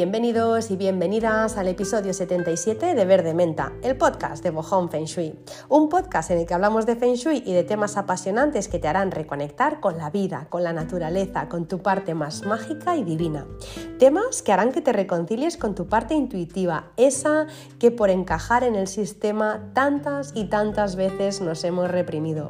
[0.00, 5.38] Bienvenidos y bienvenidas al episodio 77 de Verde Menta, el podcast de Bohong Feng Shui.
[5.68, 8.88] Un podcast en el que hablamos de Feng Shui y de temas apasionantes que te
[8.88, 13.46] harán reconectar con la vida, con la naturaleza, con tu parte más mágica y divina.
[13.98, 17.46] Temas que harán que te reconcilies con tu parte intuitiva, esa
[17.78, 22.48] que por encajar en el sistema tantas y tantas veces nos hemos reprimido.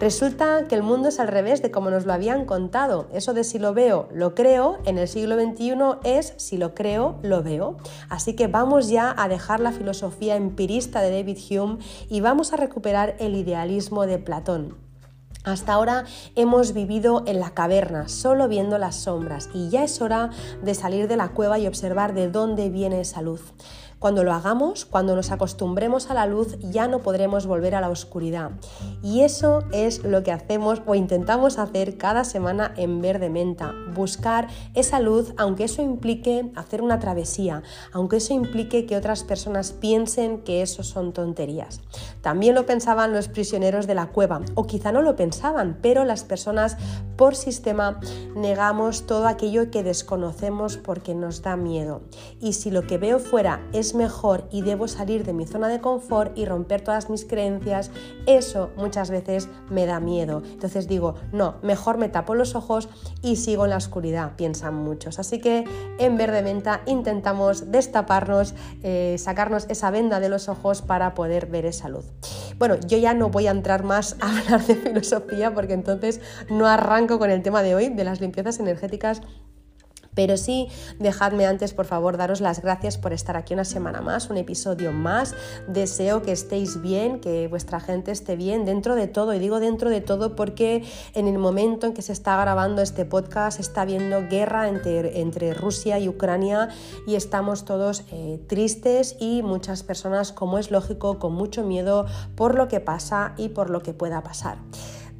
[0.00, 3.06] Resulta que el mundo es al revés de como nos lo habían contado.
[3.12, 7.18] Eso de si lo veo, lo creo, en el siglo XXI es si lo creo,
[7.20, 7.76] lo veo.
[8.08, 11.76] Así que vamos ya a dejar la filosofía empirista de David Hume
[12.08, 14.78] y vamos a recuperar el idealismo de Platón.
[15.44, 16.06] Hasta ahora
[16.36, 20.30] hemos vivido en la caverna, solo viendo las sombras, y ya es hora
[20.62, 23.52] de salir de la cueva y observar de dónde viene esa luz.
[24.00, 27.90] Cuando lo hagamos, cuando nos acostumbremos a la luz, ya no podremos volver a la
[27.90, 28.52] oscuridad.
[29.02, 34.48] Y eso es lo que hacemos o intentamos hacer cada semana en Verde Menta, buscar
[34.72, 40.44] esa luz, aunque eso implique hacer una travesía, aunque eso implique que otras personas piensen
[40.44, 41.82] que eso son tonterías.
[42.22, 46.24] También lo pensaban los prisioneros de la cueva, o quizá no lo pensaban, pero las
[46.24, 46.78] personas
[47.16, 48.00] por sistema
[48.34, 52.00] negamos todo aquello que desconocemos porque nos da miedo.
[52.40, 55.80] Y si lo que veo fuera es mejor y debo salir de mi zona de
[55.80, 57.90] confort y romper todas mis creencias,
[58.26, 60.42] eso muchas veces me da miedo.
[60.44, 62.88] Entonces digo, no, mejor me tapo los ojos
[63.22, 65.18] y sigo en la oscuridad, piensan muchos.
[65.18, 65.64] Así que
[65.98, 71.66] en Verde Menta intentamos destaparnos, eh, sacarnos esa venda de los ojos para poder ver
[71.66, 72.06] esa luz.
[72.58, 76.66] Bueno, yo ya no voy a entrar más a hablar de filosofía porque entonces no
[76.66, 79.22] arranco con el tema de hoy, de las limpiezas energéticas
[80.14, 84.28] pero sí, dejadme antes, por favor, daros las gracias por estar aquí una semana más,
[84.30, 85.34] un episodio más.
[85.68, 89.34] Deseo que estéis bien, que vuestra gente esté bien dentro de todo.
[89.34, 93.04] Y digo dentro de todo porque en el momento en que se está grabando este
[93.04, 96.68] podcast está habiendo guerra entre, Rusia y Ucrania
[97.06, 102.54] y estamos todos eh, tristes y muchas personas, como es lógico, con mucho miedo por
[102.54, 104.58] lo que pasa y por lo que pueda pasar.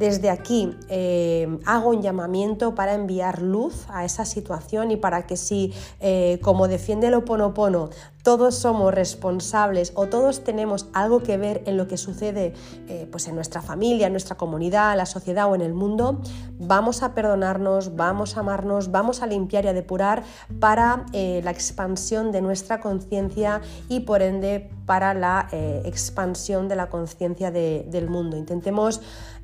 [0.01, 5.37] Desde aquí eh, hago un llamamiento para enviar luz a esa situación y para que
[5.37, 7.91] si, eh, como defiende el Oponopono,
[8.23, 12.55] todos somos responsables o todos tenemos algo que ver en lo que sucede
[12.89, 16.21] eh, pues en nuestra familia, en nuestra comunidad, en la sociedad o en el mundo,
[16.59, 20.23] vamos a perdonarnos, vamos a amarnos, vamos a limpiar y a depurar
[20.59, 25.49] para la expansión de nuestra conciencia y por ende para la
[25.85, 28.37] expansión de la conciencia del mundo.
[28.37, 29.01] Intentemos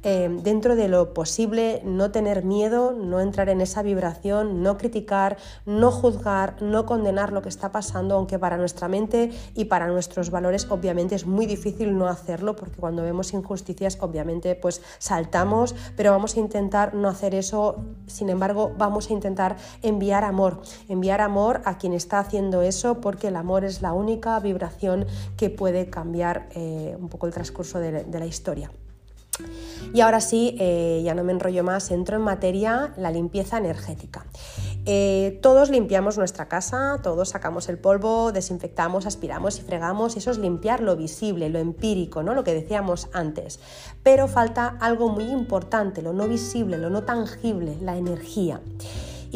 [0.08, 5.36] Em, dentro de lo posible no tener miedo, no entrar en esa vibración, no criticar,
[5.64, 10.30] no juzgar, no condenar lo que está pasando, aunque para nuestra mente y para nuestros
[10.30, 16.10] valores obviamente es muy difícil no hacerlo porque cuando vemos injusticias obviamente pues saltamos, pero
[16.10, 17.76] vamos a intentar no hacer eso,
[18.08, 23.28] sin embargo vamos a intentar enviar amor, enviar amor a quien está haciendo eso porque
[23.28, 25.06] el amor es la única vibración
[25.36, 28.72] que puede cambiar eh, un poco el transcurso de la historia.
[29.92, 34.24] Y ahora sí, eh, ya no me enrollo más, entro en materia, la limpieza energética.
[34.88, 40.30] Eh, todos limpiamos nuestra casa, todos sacamos el polvo, desinfectamos, aspiramos y fregamos, y eso
[40.30, 42.34] es limpiar lo visible, lo empírico, ¿no?
[42.34, 43.58] lo que decíamos antes.
[44.04, 48.60] Pero falta algo muy importante, lo no visible, lo no tangible, la energía.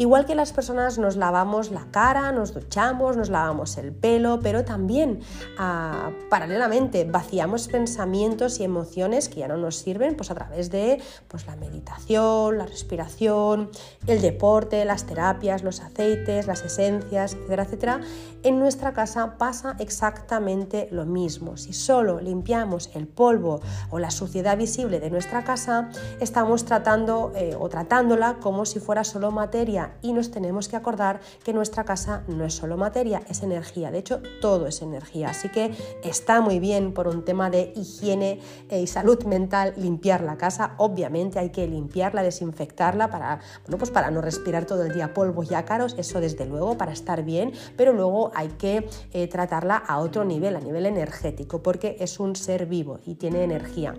[0.01, 4.65] Igual que las personas nos lavamos la cara, nos duchamos, nos lavamos el pelo, pero
[4.65, 5.19] también
[5.59, 10.99] ah, paralelamente vaciamos pensamientos y emociones que ya no nos sirven pues a través de
[11.27, 13.69] pues, la meditación, la respiración,
[14.07, 18.01] el deporte, las terapias, los aceites, las esencias, etcétera, etcétera.
[18.43, 21.57] En nuestra casa pasa exactamente lo mismo.
[21.57, 27.55] Si solo limpiamos el polvo o la suciedad visible de nuestra casa, estamos tratando eh,
[27.59, 32.23] o tratándola como si fuera solo materia y nos tenemos que acordar que nuestra casa
[32.27, 33.91] no es solo materia, es energía.
[33.91, 35.29] De hecho, todo es energía.
[35.29, 38.39] Así que está muy bien por un tema de higiene
[38.71, 40.73] y salud mental limpiar la casa.
[40.77, 45.51] Obviamente hay que limpiarla, desinfectarla para, bueno, pues para no respirar todo el día polvos
[45.51, 49.99] y ácaros, eso desde luego para estar bien, pero luego hay que eh, tratarla a
[49.99, 53.95] otro nivel, a nivel energético, porque es un ser vivo y tiene energía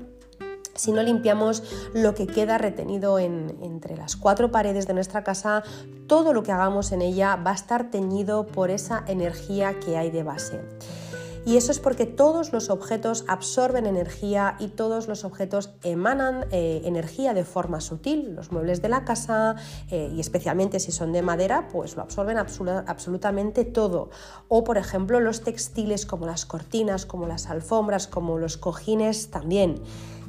[0.75, 1.63] si no limpiamos
[1.95, 5.63] lo que queda retenido entre las cuatro paredes de nuestra casa,
[6.07, 10.11] todo lo que hagamos en ella va a estar teñido por esa energía que hay
[10.11, 10.61] de base.
[11.45, 16.83] Y eso es porque todos los objetos absorben energía y todos los objetos emanan eh,
[16.85, 18.35] energía de forma sutil.
[18.37, 19.57] Los muebles de la casa,
[19.91, 24.11] eh, y especialmente si son de madera, pues lo absorben absolutamente todo.
[24.47, 29.83] O por ejemplo los textiles como las cortinas, como las alfombras, como los cojines también.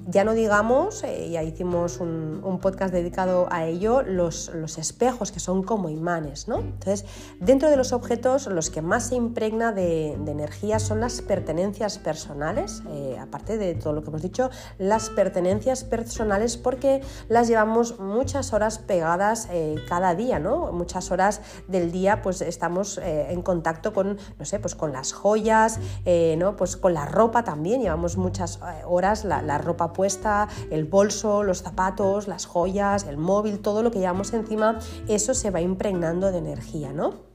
[0.05, 5.39] Ya no digamos, eh, ya hicimos un, podcast dedicado a ello, los, los, espejos que
[5.39, 6.47] son como imanes.
[6.47, 6.59] ¿no?
[6.59, 7.05] Entonces,
[7.39, 12.83] dentro de los objetos, los que más se impregna de, energía son las pertenencias personales,
[12.89, 18.53] eh, aparte de todo lo que hemos dicho, las pertenencias personales porque las llevamos muchas
[18.53, 20.71] horas pegadas eh, cada día, ¿no?
[20.71, 25.79] muchas horas del día pues estamos en contacto con, no sé, pues con las joyas,
[26.37, 26.55] ¿no?
[26.55, 31.61] pues con la ropa también, llevamos muchas horas la, la ropa puesta, el bolso, los
[31.61, 36.39] zapatos, las joyas, el móvil, todo lo que llevamos encima, eso se va impregnando de
[36.39, 37.33] energía, ¿no?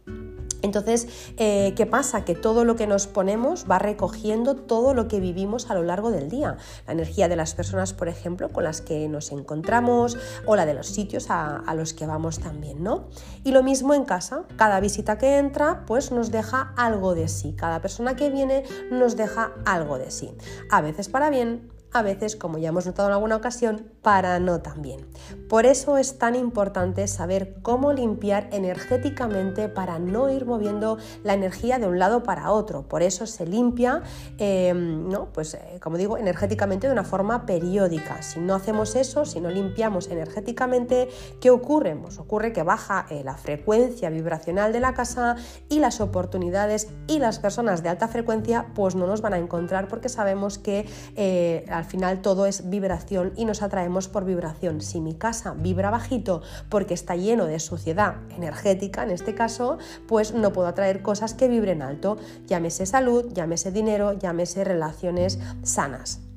[0.63, 1.07] Entonces,
[1.37, 2.25] eh, ¿qué pasa?
[2.25, 6.11] Que todo lo que nos ponemos va recogiendo todo lo que vivimos a lo largo
[6.11, 6.57] del día.
[6.87, 10.75] La energía de las personas, por ejemplo, con las que nos encontramos o la de
[10.75, 13.09] los sitios a, a, los que vamos también, ¿no?
[13.45, 14.45] Y lo mismo en casa.
[14.57, 17.55] Cada visita que entra, pues nos deja algo de sí.
[17.57, 20.33] Cada persona que viene nos deja algo de sí.
[20.71, 24.61] A veces para bien, a veces, como ya hemos notado en alguna ocasión, para no
[24.61, 25.07] también.
[25.49, 31.79] Por eso es tan importante saber cómo limpiar energéticamente para no ir moviendo la energía
[31.79, 32.89] de un lado para otro.
[32.89, 34.03] Por eso se limpia,
[34.39, 35.33] em, ¿no?
[35.33, 38.23] pues, eh, como digo, energéticamente de una forma periódica.
[38.23, 41.09] Si no hacemos eso, si no limpiamos energéticamente,
[41.41, 41.97] ¿qué ocurre?
[41.97, 45.37] Pues ocurre que baja eh, la frecuencia vibracional de la casa
[45.69, 49.89] y las oportunidades y las personas de alta frecuencia pues no nos van a encontrar
[49.89, 50.87] porque sabemos que
[51.17, 54.81] eh, al final todo es vibración y nos atraemos por vibración.
[54.81, 60.35] Si mi casa vibra bajito porque está lleno de suciedad energética, en este caso, pues
[60.35, 62.19] no puedo atraer cosas que vibren alto.
[62.47, 66.28] Llámese salud, llámese dinero, llámese relaciones sanas.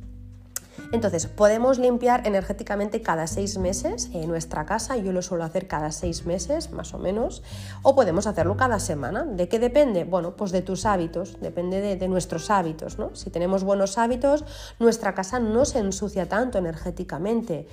[0.91, 5.91] Entonces, podemos limpiar energéticamente cada seis meses en nuestra casa, yo lo suelo hacer cada
[5.91, 7.43] seis meses más o menos,
[7.81, 9.23] o podemos hacerlo cada semana.
[9.23, 10.03] ¿De qué depende?
[10.03, 12.97] Bueno, pues de tus hábitos, depende de, nuestros hábitos.
[12.99, 13.15] ¿no?
[13.15, 14.43] Si tenemos buenos hábitos,
[14.79, 17.67] nuestra casa no se ensucia tanto energéticamente,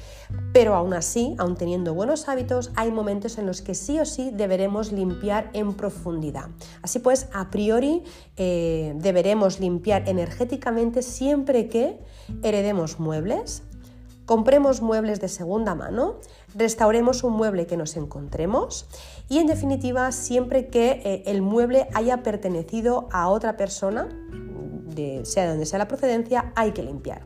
[0.52, 4.30] pero aún así, aún teniendo buenos hábitos, hay momentos en los que sí o sí
[4.32, 6.48] deberemos limpiar en profundidad.
[6.82, 8.02] Así pues, a priori
[8.36, 11.98] eh, deberemos limpiar energéticamente siempre que
[12.42, 13.62] heredemos muebles,
[14.26, 16.16] compremos muebles de segunda mano,
[16.54, 18.86] restauremos un mueble que nos encontremos
[19.28, 24.08] y en definitiva siempre que eh, el mueble haya pertenecido a otra persona,
[24.94, 27.22] de, sea donde sea la procedencia, hay que limpiar.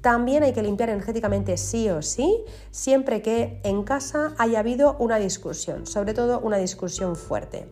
[0.00, 5.16] También hay que limpiar energéticamente sí o sí, siempre que en casa haya habido una
[5.16, 7.68] discusión, sobre todo una discusión fuerte.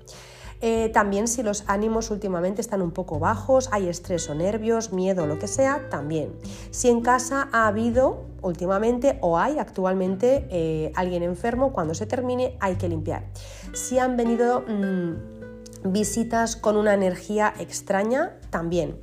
[0.61, 5.27] Eh, también si los ánimos últimamente están un poco bajos, hay estrés o nervios, miedo,
[5.27, 6.33] lo que sea, también.
[6.71, 12.57] Si en casa ha habido últimamente o hay actualmente eh, alguien enfermo, cuando se termine
[12.61, 13.25] hay que limpiar.
[13.73, 18.99] Si han venido mm, visitas con una energía extraña, también.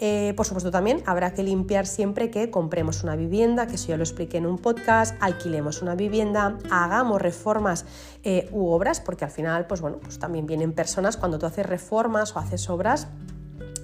[0.00, 3.96] Eh, por supuesto, también habrá que limpiar siempre que compremos una vivienda, que eso ya
[3.96, 7.84] lo expliqué en un podcast, alquilemos una vivienda, hagamos reformas
[8.22, 11.66] eh, u obras, porque al final, pues bueno, pues también vienen personas cuando tú haces
[11.66, 13.08] reformas o haces obras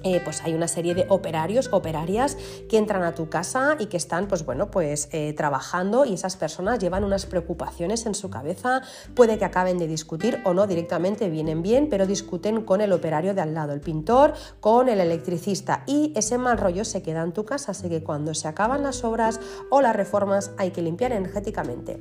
[0.04, 2.36] eh, pues hay una serie de operarios, operarias
[2.68, 6.36] que entran a tu casa y que están, pues bueno, pues eh, trabajando y esas
[6.36, 8.82] personas llevan unas preocupaciones en su cabeza,
[9.14, 13.34] puede que acaben de discutir o no directamente vienen bien, pero discuten con el operario
[13.34, 17.32] de al lado, el pintor, con el electricista y ese mal rollo se queda en
[17.32, 19.40] tu casa, así que cuando se acaban las obras
[19.70, 22.00] o las reformas hay que limpiar energéticamente.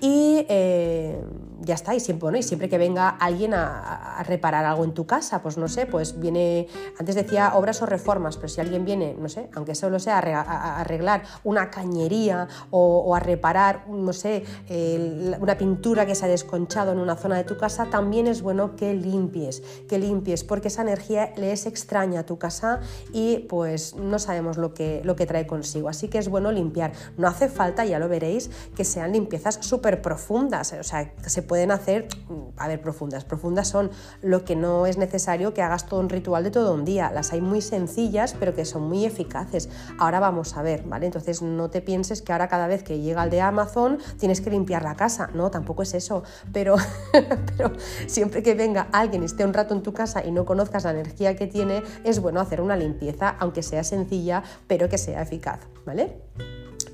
[0.00, 1.18] Y eh,
[1.60, 5.42] ya está, y siempre, y siempre que venga alguien a, reparar algo en tu casa,
[5.42, 9.28] pues no sé, pues viene, antes decía obras o reformas, pero si alguien viene, no
[9.28, 14.44] sé, aunque solo sea a, arreglar una cañería o, a reparar, no sé,
[15.40, 18.76] una pintura que se ha desconchado en una zona de tu casa, también es bueno
[18.76, 22.80] que limpies, que limpies, porque esa energía le es extraña a tu casa
[23.12, 26.92] y pues no sabemos lo que, lo que trae consigo, así que es bueno limpiar.
[27.16, 31.70] No hace falta, ya lo veréis, que sean limpiezas súper profundas, o sea, se pueden
[31.70, 33.24] hacer, mm, a ver, profundas.
[33.24, 33.90] Profundas son
[34.22, 37.10] lo que no es necesario que hagas todo un ritual de todo un día.
[37.10, 39.68] Las hay muy sencillas, pero que son muy eficaces.
[39.98, 41.06] Ahora vamos a ver, ¿vale?
[41.06, 44.50] Entonces no te pienses que ahora cada vez que llega el de Amazon tienes que
[44.50, 45.30] limpiar la casa.
[45.34, 46.22] No, tampoco es eso.
[46.52, 46.76] Pero,
[47.56, 47.72] pero
[48.06, 50.90] siempre que venga alguien y esté un rato en tu casa y no conozcas la
[50.90, 55.60] energía que tiene, es bueno hacer una limpieza, aunque sea sencilla, pero que sea eficaz,
[55.84, 56.16] ¿vale?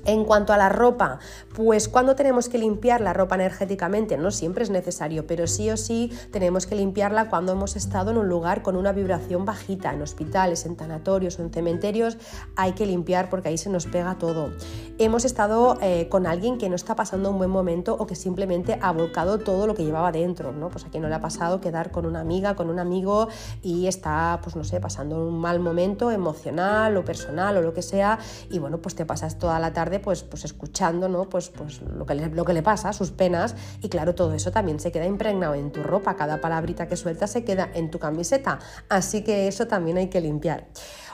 [0.05, 1.19] En cuanto a la ropa,
[1.55, 5.77] pues cuando tenemos que limpiar la ropa energéticamente, no siempre es necesario, pero sí o
[5.77, 10.01] sí tenemos que limpiarla cuando hemos estado en un lugar con una vibración bajita, en
[10.01, 12.17] hospitales, en tanatorios o en cementerios,
[12.57, 14.51] hay que limpiar porque ahí se nos pega todo.
[14.97, 18.77] hemos estado eh, con alguien que no está pasando un buen momento o que simplemente
[18.81, 20.69] ha volcado todo lo que llevaba dentro, ¿no?
[20.69, 23.29] Pues a quien no le ha pasado quedar con una amiga, con un amigo
[23.61, 27.81] y está, pues no sé, pasando un mal momento emocional o personal o lo que
[27.81, 28.19] sea
[28.49, 31.29] y bueno, pues te pasas toda la tarde pues, pues escuchando, ¿no?
[31.29, 34.51] Pues, pues lo, que le, lo que le pasa, sus penas y claro, todo eso
[34.51, 37.99] también se queda impregnado en tu ropa, cada palabrita que sueltas se queda en tu
[37.99, 38.59] camiseta,
[38.89, 40.67] así que eso también hay que limpiar.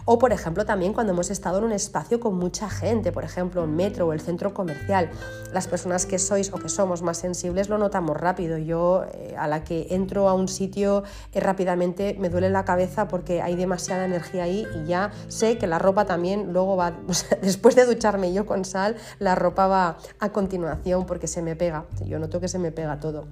[0.05, 3.63] O, por ejemplo, también cuando hemos estado en un espacio con mucha gente, por ejemplo,
[3.63, 5.09] un metro o el centro comercial.
[5.53, 8.57] Las personas que sois o que somos más sensibles lo notamos rápido.
[8.57, 11.03] Yo, eh, a la que entro a un sitio
[11.33, 15.67] eh, rápidamente, me duele la cabeza porque hay demasiada energía ahí y ya sé que
[15.67, 16.93] la ropa también luego va,
[17.41, 21.85] después de ducharme yo con sal, la ropa va a continuación porque se me pega.
[22.05, 23.27] Yo noto que se me pega todo.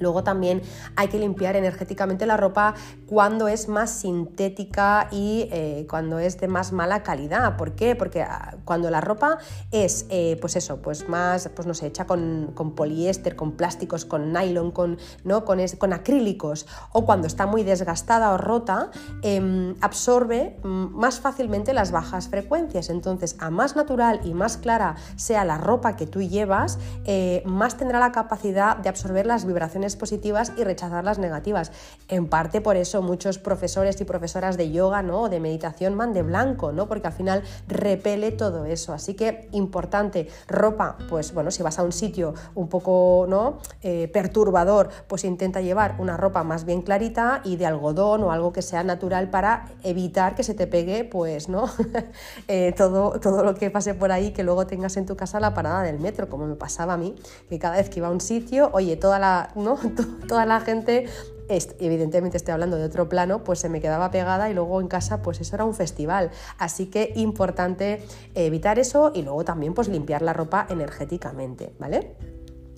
[0.00, 0.62] Luego también
[0.96, 2.74] hay que limpiar energéticamente la ropa
[3.08, 7.56] cuando es más sintética y eh, cuando es de más mala calidad.
[7.56, 7.96] ¿Por qué?
[7.96, 9.38] Porque ah, cuando la ropa
[9.70, 14.32] es, eh, pues eso, pues más, pues no sé, hecha con, poliéster, con plásticos, con
[14.32, 15.44] nylon, con, ¿no?
[15.46, 18.90] con, con acrílicos, o cuando está muy desgastada o rota,
[19.22, 22.90] em, absorbe mm, más fácilmente las bajas frecuencias.
[22.90, 27.78] Entonces, a más natural y más clara sea la ropa que tú llevas, eh, más
[27.78, 31.72] tendrá la capacidad de absorber las vibraciones positivas y rechazar las negativas.
[32.08, 35.22] En parte por eso muchos profesores y profesoras de yoga ¿no?
[35.22, 36.88] o de meditación van de blanco, ¿no?
[36.88, 38.92] porque al final repele todo eso.
[38.92, 43.58] Así que importante, ropa, pues bueno, si vas a un sitio un poco ¿no?
[43.82, 48.52] Eh, perturbador, pues intenta llevar una ropa más bien clarita y de algodón o algo
[48.52, 51.70] que sea natural para evitar que se te pegue pues no
[52.48, 55.54] eh, todo, todo lo que pase por ahí que luego tengas en tu casa la
[55.54, 57.14] parada del metro, como me pasaba a mí,
[57.48, 59.78] que cada vez que iba a un sitio, oye, toda la, ¿no?
[60.28, 61.06] toda la gente
[61.48, 65.22] evidentemente estoy hablando de otro plano, pues se me quedaba pegada y luego en casa
[65.22, 66.30] pues eso era un festival.
[66.58, 68.02] Así que importante
[68.34, 72.16] evitar eso y luego también pues limpiar la ropa energéticamente, ¿vale?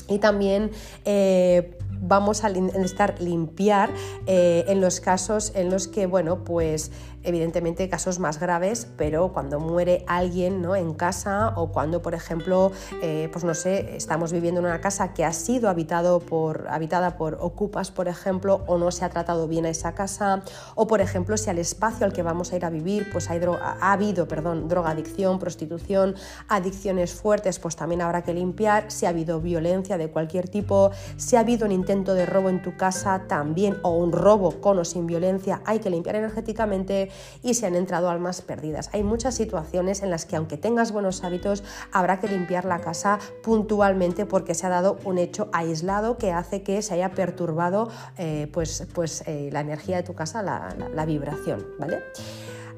[0.08, 0.70] Y también
[1.04, 3.90] eh, vamos a necesitar limpiar
[4.26, 6.90] eh, en los casos en los que, bueno, pues
[7.24, 10.76] evidentemente casos más graves, pero cuando muere alguien ¿no?
[10.76, 12.72] en casa o cuando, por ejemplo,
[13.02, 17.16] eh, pues no sé, estamos viviendo en una casa que ha sido habitado por, habitada
[17.16, 20.42] por ocupas, por ejemplo, o no se ha tratado bien a esa casa,
[20.74, 23.40] o por ejemplo, si al espacio al que vamos a ir a vivir, pues hay
[23.60, 26.14] ha habido, perdón, drogadicción, prostitución,
[26.48, 31.36] adicciones fuertes, pues también habrá que limpiar, si ha habido violencia de cualquier tipo, si
[31.36, 34.84] ha habido un intento de robo en tu casa también, o un robo con o
[34.84, 37.09] sin violencia, hay que limpiar energéticamente
[37.42, 38.90] y se han entrado almas perdidas.
[38.92, 43.18] Hay muchas situaciones en las que aunque tengas buenos hábitos, habrá que limpiar la casa
[43.42, 47.88] puntualmente porque se ha dado un hecho aislado que hace que se haya perturbado
[48.18, 51.66] eh, pues, pues, eh, la energía de tu casa, la, la vibración.
[51.78, 52.02] ¿vale?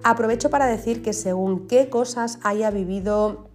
[0.02, 3.51] Aprovecho para decir que según qué cosas haya vivido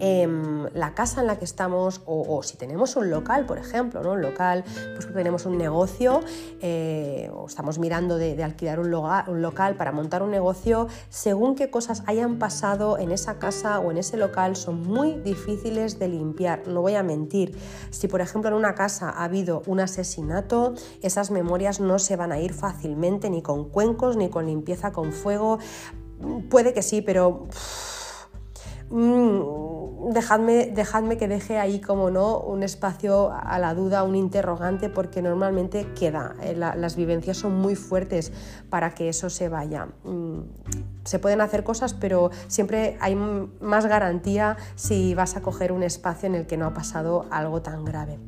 [0.00, 4.12] Em, la casa en la que estamos o, si tenemos un local, por ejemplo, ¿no?
[4.12, 4.64] un local,
[4.94, 6.20] pues tenemos un negocio
[6.60, 11.70] eh, o estamos mirando de, alquilar un, un, local para montar un negocio, según qué
[11.70, 16.66] cosas hayan pasado en esa casa o en ese local son muy difíciles de limpiar,
[16.66, 17.56] no voy a mentir.
[17.90, 22.32] Si por ejemplo en una casa ha habido un asesinato, esas memorias no se van
[22.32, 25.58] a ir fácilmente ni con cuencos ni con limpieza con fuego.
[26.48, 27.48] Puede que sí, pero...
[28.94, 34.88] Mm, dejadme, dejadme, que deje ahí como no un espacio a la duda, un interrogante,
[34.88, 36.36] porque normalmente queda.
[36.40, 38.32] Eh, las vivencias son muy fuertes
[38.70, 39.88] para que eso se vaya.
[40.04, 40.42] Mm,
[41.02, 46.28] se pueden hacer cosas, pero siempre hay más garantía si vas a coger un espacio
[46.28, 48.20] en el que no ha pasado algo tan grave.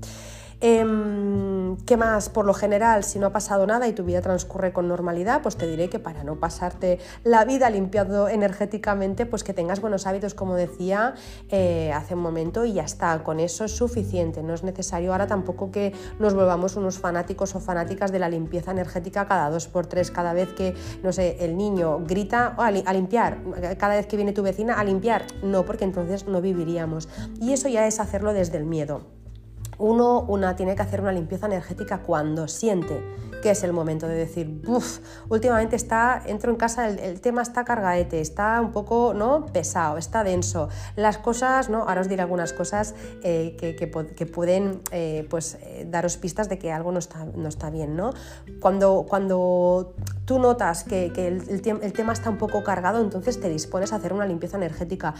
[0.60, 2.30] Em, ¿Qué más?
[2.30, 5.56] Por lo general, si no ha pasado nada y tu vida transcurre con normalidad, pues
[5.56, 10.34] te diré que para no pasarte la vida limpiando energéticamente, pues que tengas buenos hábitos,
[10.34, 11.14] como decía
[11.48, 14.42] eh, hace un momento, y ya está, con eso es suficiente.
[14.42, 18.70] No es necesario ahora tampoco que nos volvamos unos fanáticos o fanáticas de la limpieza
[18.70, 23.38] energética cada dos por tres, cada vez que, no sé, el niño grita a limpiar,
[23.78, 25.26] cada vez que viene tu vecina a limpiar.
[25.42, 27.08] No, porque entonces no viviríamos.
[27.40, 29.15] Y eso ya es hacerlo desde el miedo.
[29.78, 33.02] Uno, una tiene que hacer una limpieza energética cuando siente
[33.46, 37.64] que es el momento de decir, uff, últimamente está, entro en casa, el, tema está
[37.64, 39.46] cargaete, está un poco ¿no?
[39.46, 40.68] pesado, está denso.
[40.96, 41.84] Las cosas, ¿no?
[41.84, 46.72] ahora os diré algunas cosas eh, que, pueden eh, pues, eh, daros pistas de que
[46.72, 47.96] algo no está, no está bien.
[47.96, 48.12] ¿no?
[48.60, 53.96] Cuando, cuando tú notas que, el tema está un poco cargado, entonces te dispones a
[53.96, 55.14] hacer una limpieza energética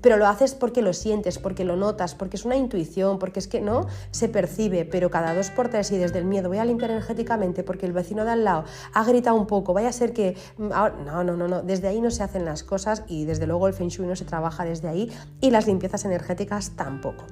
[0.00, 3.48] pero lo haces porque lo sientes, porque lo notas, porque es una intuición, porque es
[3.48, 6.64] que no se percibe, pero cada dos por tres y desde el miedo voy a
[6.64, 10.12] limpiar energéticamente porque el vecino de al lado ha gritado un poco, vaya a ser
[10.12, 10.36] que...
[10.56, 13.68] Mm, no, no, no, no, desde ahí no se hacen las cosas y desde luego
[13.68, 17.24] el Feng Shui no se trabaja desde ahí y las limpiezas energéticas tampoco.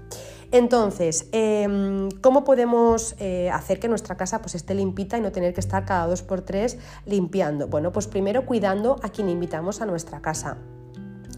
[0.53, 5.55] Entonces, em, ¿cómo podemos eh, hacer que nuestra casa pues, esté limpita y no tener
[5.55, 7.69] que estar cada dos por tres limpiando?
[7.69, 10.59] Bueno, pues primero cuidando a quien invitamos a nuestra casa.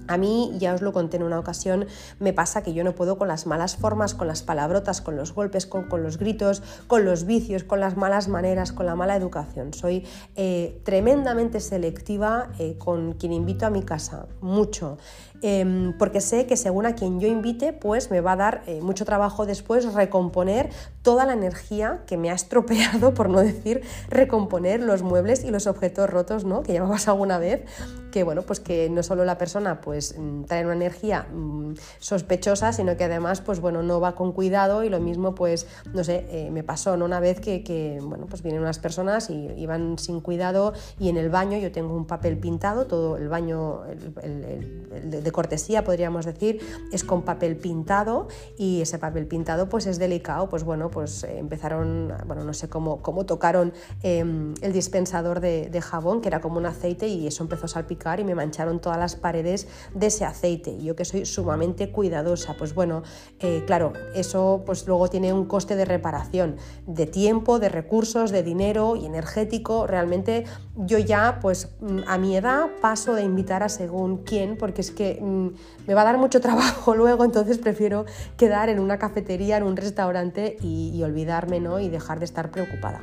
[0.08, 1.86] A mí, ya os lo conté en una ocasión,
[2.18, 5.32] me pasa que yo no puedo con las malas formas, con las palabrotas, con los
[5.32, 9.74] golpes, con, los gritos, con los vicios, con las malas maneras, con la mala educación.
[9.74, 14.98] Soy eh, tremendamente selectiva eh, con quien invito a mi casa, mucho.
[15.40, 18.80] Em, porque sé que según a quien yo invite, pues me va a dar eh,
[18.80, 20.70] mucho trabajo después recomponer
[21.02, 25.66] toda la energía que me ha estropeado, por no decir recomponer los muebles y los
[25.66, 26.62] objetos rotos, ¿no?
[26.62, 27.64] Que me alguna vez,
[28.10, 32.72] que bueno, pues que no solo la persona pues mm, trae una energía mm, sospechosa,
[32.72, 36.26] sino que además pues bueno, no va con cuidado y lo mismo pues, no sé,
[36.30, 37.04] eh, me pasó ¿no?
[37.04, 41.30] una vez que, bueno, pues vienen unas personas y iban sin cuidado y en el
[41.30, 43.84] baño yo tengo un papel pintado, todo el baño
[44.22, 49.98] el, de cortesía podríamos decir, es con papel pintado y ese papel pintado pues es
[49.98, 55.40] delicado, pues bueno, pues eh, empezaron, bueno, no sé cómo, cómo tocaron em, el dispensador
[55.40, 58.80] de, jabón, que era como un aceite y eso empezó a salpicar y me mancharon
[58.80, 60.78] todas las paredes de ese aceite.
[60.82, 63.02] Yo que soy sumamente cuidadosa, pues bueno,
[63.38, 66.56] eh, claro, eso pues luego tiene un coste de reparación,
[66.86, 69.86] de tiempo, de recursos, de dinero y energético.
[69.86, 70.44] Realmente
[70.74, 74.90] yo ya pues mm, a mi edad paso de invitar a según quién, porque es
[74.90, 75.48] que mm,
[75.86, 78.06] me va a dar mucho trabajo luego, entonces prefiero
[78.36, 81.80] quedar en una cafetería, en un restaurante y, y olvidarme ¿no?
[81.80, 83.00] y dejar de estar preocupada.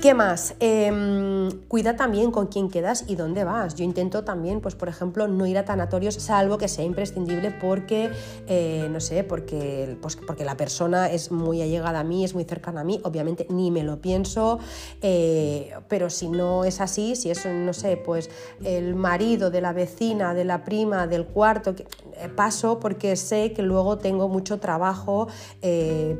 [0.00, 0.54] ¿Qué más?
[0.60, 3.74] Em, cuida también con quién quedas y dónde vas.
[3.74, 8.08] Yo intento también, pues por ejemplo, no ir a tanatorios, salvo que sea imprescindible porque,
[8.46, 12.44] eh, no sé, porque, pues, porque la persona es muy allegada a mí, es muy
[12.44, 14.58] cercana a mí, obviamente ni me lo pienso,
[15.02, 18.30] eh, pero si no es así, si es, no sé, pues
[18.64, 23.60] el marido de la vecina, de la prima, del cuarto, eh, paso porque sé que
[23.60, 25.28] luego tengo mucho trabajo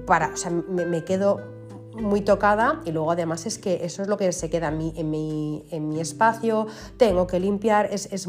[0.07, 1.60] para, o sea, me quedo
[1.95, 5.65] muy tocada y luego además es que eso es lo que se queda en mi,
[5.71, 6.67] en mi, espacio,
[6.97, 8.29] tengo que limpiar, es, es,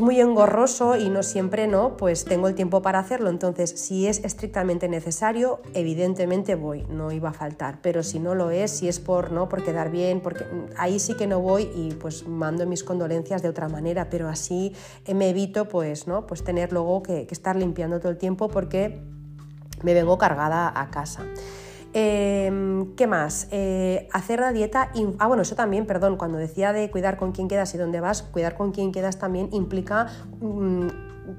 [0.00, 4.24] muy engorroso y no siempre no, pues tengo el tiempo para hacerlo, entonces si es
[4.24, 8.98] estrictamente necesario, evidentemente voy, no iba a faltar, pero si no lo es, si es
[8.98, 12.82] por no por quedar bien, porque ahí sí que no voy y pues mando mis
[12.82, 14.74] condolencias de otra manera, pero así
[15.14, 19.00] me evito pues no, pues tener luego que, que estar limpiando todo el tiempo porque
[19.82, 21.22] me vengo cargada a casa.
[21.92, 23.48] Em, ¿Qué más?
[23.50, 24.92] Eh, hacer la dieta.
[25.18, 28.22] Ah, bueno, eso también, perdón, cuando decía de cuidar con quién quedas y dónde vas,
[28.22, 30.06] cuidar con quién quedas también implica.
[30.40, 30.88] Mm,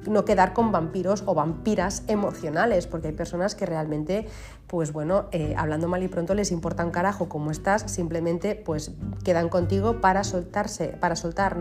[0.08, 4.28] no quedar con vampiros o vampiras emocionales, porque hay personas que realmente
[4.72, 8.92] pues bueno, eh, hablando mal y pronto les importa un carajo cómo estás, simplemente pues
[9.22, 11.58] quedan contigo para soltarse, para soltar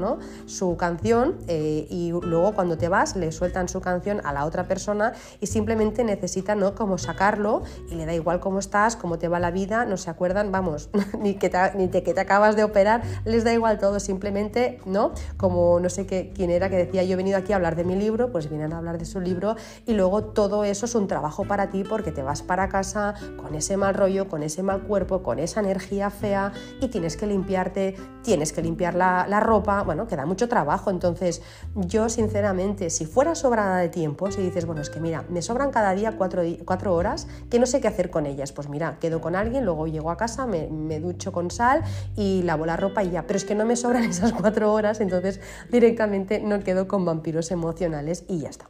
[0.46, 4.68] su canción eh, y luego cuando te vas le sueltan su canción a la otra
[4.68, 6.76] persona y simplemente necesitan ¿no?
[6.76, 10.08] como sacarlo y le da igual cómo estás, cómo te va la vida, no se
[10.08, 13.78] acuerdan, vamos, ni, que te, ni de que te acabas de operar, les da igual
[13.80, 15.14] todo, simplemente, ¿no?
[15.36, 17.82] Como no sé qué, quién era que decía yo he venido aquí a hablar de
[17.82, 21.08] mi libro, pues vienen a hablar de su libro y luego todo eso es un
[21.08, 22.99] trabajo para ti porque te vas para casa
[23.36, 27.26] con ese mal rollo, con ese mal cuerpo, con esa energía fea y tienes que
[27.26, 30.90] limpiarte, tienes que limpiar la, ropa, bueno, queda mucho trabajo.
[30.90, 31.42] Entonces,
[31.74, 35.70] yo sinceramente, si fuera sobrada de tiempo, si dices, bueno, es que mira, me sobran
[35.70, 39.36] cada día cuatro, horas que no sé qué hacer con ellas, pues mira, quedo con
[39.36, 41.82] alguien, luego llego a casa, me, me ducho con sal
[42.16, 45.00] y lavo la ropa y ya, pero es que no me sobran esas cuatro horas,
[45.00, 48.68] entonces directamente no quedo con vampiros emocionales y ya está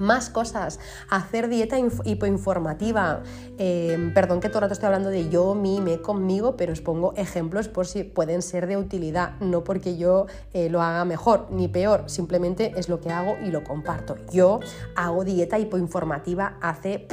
[0.00, 3.22] más cosas, hacer dieta hipoinformativa.
[3.58, 6.80] Eh, perdón que todo el rato estoy hablando de yo, mí, me, conmigo, pero os
[6.80, 11.48] pongo ejemplos por si pueden ser de utilidad, no porque yo eh, lo haga mejor
[11.50, 14.16] ni peor, simplemente es lo que hago y lo comparto.
[14.32, 14.60] Yo
[14.96, 17.06] hago dieta hipoinformativa hace,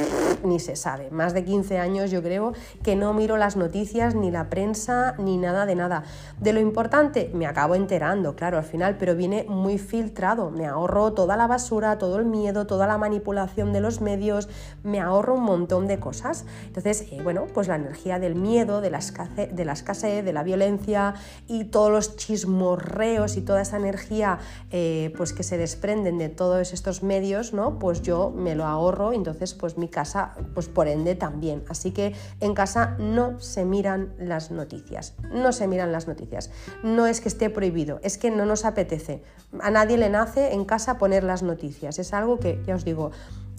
[0.44, 4.32] ni se sabe, más de 15 años yo creo que no miro las noticias, ni
[4.32, 6.04] la prensa, ni nada de nada.
[6.40, 11.14] De lo importante me acabo enterando, claro, al final, pero viene muy filtrado, me ahorro
[11.14, 14.50] toda la basura, todo el miedo, todo toda la manipulación de los medios,
[14.84, 16.46] me ahorro un montón de cosas.
[16.68, 20.44] Entonces, eh, bueno, pues la energía del miedo, de la, escasez, de la de la
[20.44, 21.16] violencia
[21.48, 24.38] y todos los chismorreos y toda esa energía
[24.70, 27.80] eh, pues que se desprenden de todos estos medios, ¿no?
[27.80, 31.64] Pues yo me lo ahorro, entonces pues mi casa, pues por ende también.
[31.70, 36.52] Así que en casa no se miran las noticias, no se miran las noticias.
[36.84, 39.24] No es que esté prohibido, es que no nos apetece.
[39.62, 41.98] A nadie le nace en casa poner las noticias.
[42.00, 43.12] Es algo que, ya os digo,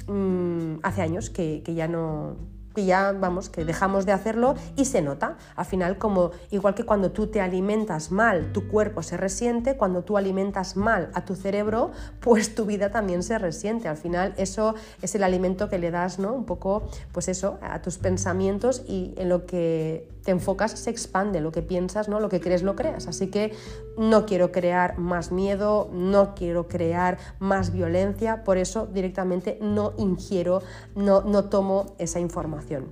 [0.06, 2.36] mm, hace años que ya no,
[2.78, 5.36] y ya vamos, que dejamos de hacerlo y se nota.
[5.56, 10.02] Al final, como igual que cuando tú te alimentas mal, tu cuerpo se resiente, cuando
[10.02, 11.90] tú alimentas mal a tu cerebro,
[12.20, 13.88] pues tu vida también se resiente.
[13.88, 16.32] Al final, eso es el alimento que le das, ¿no?
[16.32, 21.40] Un poco, pues eso, a tus pensamientos y en lo que te enfocas se expande,
[21.40, 22.20] lo que piensas, ¿no?
[22.20, 23.08] Lo que crees lo creas.
[23.08, 23.54] Así que
[23.96, 30.60] no quiero crear más miedo, no quiero crear más violencia, por eso directamente no ingiero,
[30.94, 32.88] no, no tomo esa información.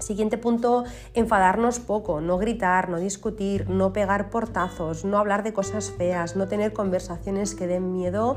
[0.00, 0.82] Siguiente punto,
[1.14, 6.48] enfadarnos poco, no gritar, no discutir, no pegar portazos, no hablar de cosas feas, no
[6.48, 8.34] tener conversaciones que den miedo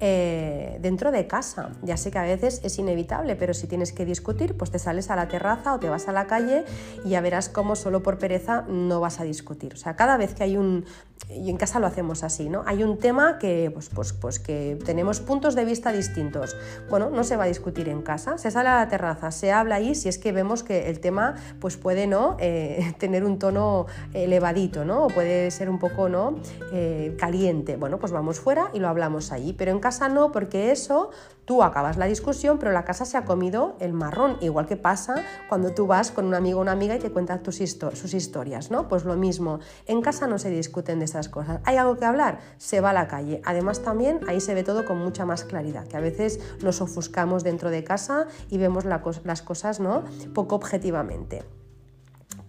[0.00, 1.70] eh, dentro de casa.
[1.82, 5.10] Ya sé que a veces es inevitable, pero si tienes que discutir, pues te sales
[5.10, 6.64] a la terraza o te vas a la calle
[7.04, 9.74] y ya verás cómo solo por pereza no vas a discutir.
[9.74, 10.86] O sea, cada vez que hay un...
[11.28, 12.64] Y en casa lo hacemos así, ¿no?
[12.66, 16.56] Hay un tema que, pues, pues, pues que tenemos puntos de vista distintos.
[16.88, 19.76] Bueno, no se va a discutir en casa, se sale a la terraza, se habla
[19.76, 22.36] ahí si es que vemos que el tema pues puede ¿no?
[22.52, 25.04] Eh, tener un tono elevadito, ¿no?
[25.04, 26.36] O puede ser un poco ¿no?
[26.72, 27.76] Eh, caliente.
[27.76, 29.52] Bueno, pues vamos fuera y lo hablamos allí.
[29.52, 31.10] Pero en casa no, porque eso
[31.50, 35.24] tú acabas la discusión, pero la casa se ha comido el marrón, igual que pasa
[35.48, 38.70] cuando tú vas con un amigo o una amiga y te cuentas tus sus historias,
[38.70, 38.86] ¿no?
[38.86, 41.58] Pues lo mismo, en casa no se discuten de esas cosas.
[41.64, 42.38] ¿Hay algo que hablar?
[42.56, 43.42] Se va a la calle.
[43.44, 47.42] Además también ahí se ve todo con mucha más claridad, que a veces nos ofuscamos
[47.42, 50.04] dentro de casa y vemos las cosas, ¿no?
[50.32, 51.42] Poco objetivamente.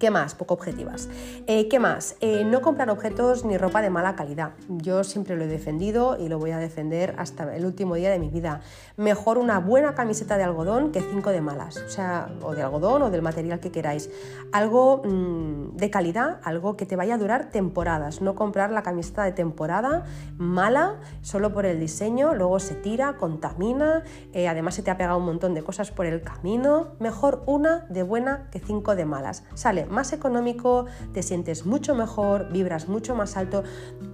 [0.01, 0.33] ¿Qué más?
[0.33, 1.09] Poco objetivas.
[1.45, 2.15] Eh, ¿Qué más?
[2.21, 4.53] Eh, no comprar objetos ni ropa de mala calidad.
[4.67, 8.17] Yo siempre lo he defendido y lo voy a defender hasta el último día de
[8.17, 8.61] mi vida.
[8.97, 11.77] Mejor una buena camiseta de algodón que cinco de malas.
[11.77, 14.09] O sea, o de algodón o del material que queráis.
[14.51, 18.21] Algo mm, de calidad, algo que te vaya a durar temporadas.
[18.23, 20.05] No comprar la camiseta de temporada
[20.39, 25.19] mala solo por el diseño, luego se tira, contamina, eh, además se te ha pegado
[25.19, 26.95] un montón de cosas por el camino.
[26.97, 29.43] Mejor una de buena que cinco de malas.
[29.53, 33.63] Sale más económico, te sientes mucho mejor, vibras mucho más alto.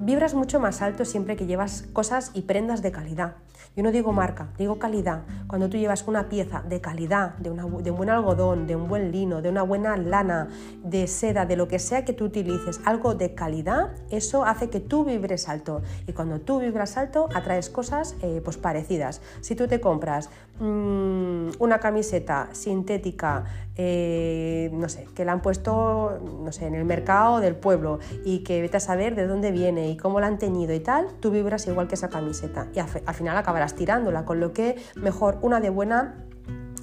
[0.01, 3.35] Vibras mucho más alto siempre que llevas cosas y prendas de calidad.
[3.75, 5.23] Yo no digo marca, digo calidad.
[5.47, 9.11] Cuando tú llevas una pieza de calidad, de, de un buen algodón, de un buen
[9.11, 10.49] lino, de una buena lana,
[10.83, 14.79] de seda, de lo que sea que tú utilices, algo de calidad, eso hace que
[14.79, 15.81] tú vibres alto.
[16.07, 19.21] Y cuando tú vibras alto, atraes cosas eh, pues parecidas.
[19.41, 26.51] Si tú te compras una camiseta sintética, eh, no sé, que la han puesto, no
[26.51, 29.97] sé, en el mercado del pueblo y que vete a saber de dónde viene y
[29.97, 33.37] cómo la han teñido y tal, tú vibras igual que esa camiseta y al, final
[33.37, 36.25] acabarás tirándola, con lo que mejor una de buena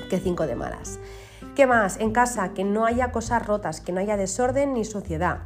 [0.09, 1.01] que cinco de malas.
[1.57, 1.99] ¿Qué más?
[2.01, 5.43] En casa, que no haya cosas rotas, que no haya desorden ni suciedad.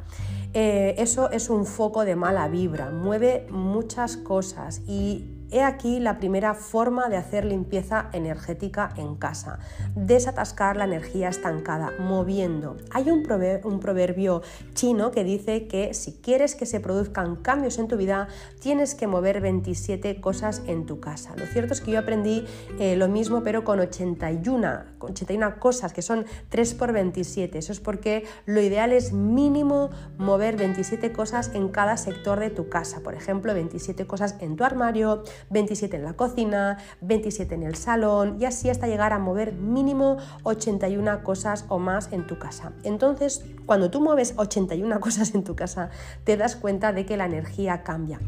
[0.53, 6.19] Eh, eso es un foco de mala vibra, mueve muchas cosas y He aquí la
[6.19, 9.57] primera forma de hacer limpieza energética en casa,
[9.95, 12.77] desatascar la energía estancada, moviendo.
[12.91, 14.43] Hay un, proverbio
[14.75, 18.27] chino que dice que si quieres que se produzcan cambios en tu vida,
[18.59, 21.35] tienes que mover 27 cosas en tu casa.
[21.35, 22.45] Lo cierto es que yo aprendí
[22.77, 27.57] eh, lo mismo, pero con 81, 81 cosas, que son 3 por 27.
[27.57, 32.69] Eso es porque lo ideal es mínimo mover 27 cosas en cada sector de tu
[32.69, 33.01] casa.
[33.01, 38.37] Por ejemplo, 27 cosas en tu armario, 27 en la cocina, 27 en el salón
[38.39, 42.73] y así hasta llegar a mover mínimo 81 cosas o más en tu casa.
[42.83, 45.89] Entonces, cuando tú mueves 81 cosas en tu casa,
[46.23, 48.19] te das cuenta de que la energía cambia.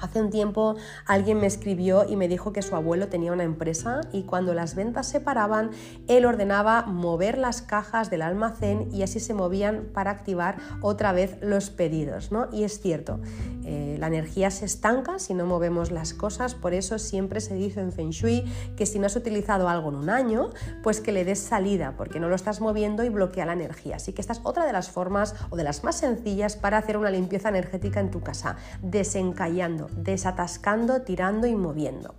[0.00, 4.00] Hace un tiempo alguien me escribió y me dijo que su abuelo tenía una empresa
[4.12, 5.70] y cuando las ventas se paraban,
[6.08, 11.38] él ordenaba mover las cajas del almacén y así se movían para activar otra vez
[11.42, 12.32] los pedidos.
[12.32, 12.48] ¿no?
[12.52, 13.20] Y es cierto,
[13.64, 17.80] eh, la energía se estanca si no movemos las cosas, por eso siempre se dice
[17.80, 18.44] en Feng Shui
[18.76, 20.50] que si no has utilizado algo en un año,
[20.82, 23.96] pues que le des salida, porque no lo estás moviendo y bloquea la energía.
[23.96, 26.96] Así que esta es otra de las formas o de las más sencillas para hacer
[26.96, 32.14] una limpieza energética en tu casa, desencallando desatascando, tirando y moviendo.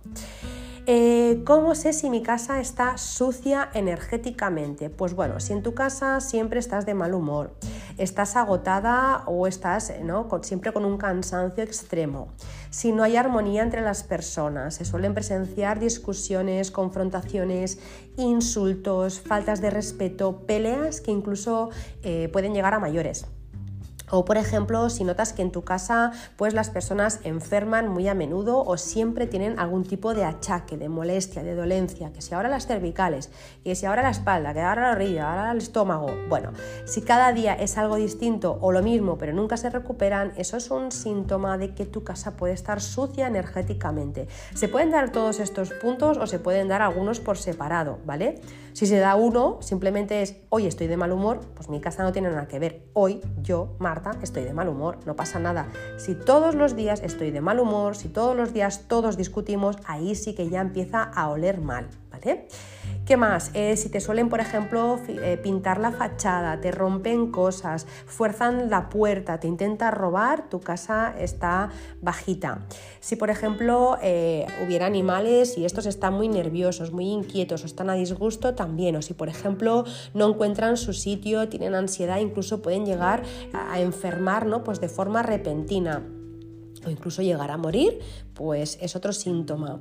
[0.84, 4.90] Eh, ¿Cómo sé si mi casa está sucia energéticamente?
[4.90, 7.54] Pues bueno, si en tu casa siempre estás de mal humor,
[7.98, 10.28] estás agotada o estás ¿no?
[10.42, 12.32] siempre con un cansancio extremo.
[12.70, 17.78] Si no hay armonía entre las personas, se suelen presenciar discusiones, confrontaciones,
[18.16, 21.70] insultos, faltas de respeto, peleas que incluso
[22.02, 23.26] eh, pueden llegar a mayores.
[24.14, 28.14] O por ejemplo, si notas que en tu casa pues las personas enferman muy a
[28.14, 32.50] menudo o siempre tienen algún tipo de achaque, de molestia, de dolencia, que si ahora
[32.50, 33.30] las cervicales,
[33.64, 36.10] que si ahora la espalda, que ahora la rodilla, ahora el estómago.
[36.28, 36.52] Bueno,
[36.84, 40.70] si cada día es algo distinto o lo mismo, pero nunca se recuperan, eso es
[40.70, 44.28] un síntoma de que tu casa puede estar sucia energéticamente.
[44.54, 48.42] Se pueden dar todos estos puntos o se pueden dar algunos por separado, ¿vale?
[48.72, 52.12] Si se da uno, simplemente es hoy estoy de mal humor, pues mi casa no
[52.12, 52.86] tiene nada que ver.
[52.94, 55.68] Hoy yo, Marta, estoy de mal humor, no pasa nada.
[55.98, 60.14] Si todos los días estoy de mal humor, si todos los días todos discutimos, ahí
[60.14, 62.48] sí que ya empieza a oler mal, ¿vale?
[63.12, 63.50] ¿Qué más?
[63.52, 68.88] Eh, si te suelen, por ejemplo, eh, pintar la fachada, te rompen cosas, fuerzan la
[68.88, 71.68] puerta, te intentan robar, tu casa está
[72.00, 72.66] bajita.
[73.00, 77.90] Si, por ejemplo, eh, hubiera animales y estos están muy nerviosos, muy inquietos o están
[77.90, 78.96] a disgusto, también.
[78.96, 84.46] O si, por ejemplo, no encuentran su sitio, tienen ansiedad, incluso pueden llegar a enfermar
[84.46, 84.64] ¿no?
[84.64, 86.02] pues de forma repentina
[86.86, 88.00] o incluso llegar a morir,
[88.34, 89.80] pues es otro síntoma.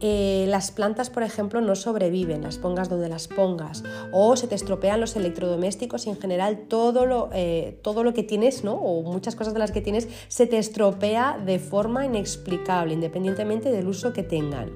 [0.00, 4.54] Eh, las plantas, por ejemplo, no sobreviven, las pongas donde las pongas, o se te
[4.54, 8.74] estropean los electrodomésticos y en general todo lo, eh, todo lo que tienes, ¿no?
[8.74, 13.88] o muchas cosas de las que tienes, se te estropea de forma inexplicable, independientemente del
[13.88, 14.72] uso que tengan.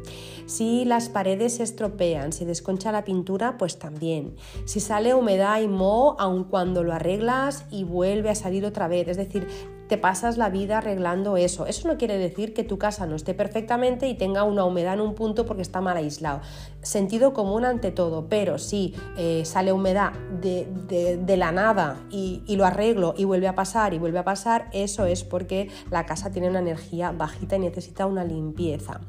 [0.47, 4.37] Si las paredes se estropean, si desconcha la pintura, pues también.
[4.65, 9.09] Si sale humedad y moho, aun cuando lo arreglas y vuelve a salir otra vez,
[9.09, 9.49] es decir,
[9.89, 11.67] te pasas la vida arreglando eso.
[11.67, 15.01] Eso no quiere decir que tu casa no esté perfectamente y tenga una humedad en
[15.01, 16.41] un punto porque está mal aislado.
[16.87, 22.65] Sentido común ante todo, pero si eh, sale humedad de, la nada y, y, lo
[22.65, 26.49] arreglo y vuelve a pasar y vuelve a pasar, eso es porque la casa tiene
[26.49, 29.01] una energía bajita y necesita una limpieza.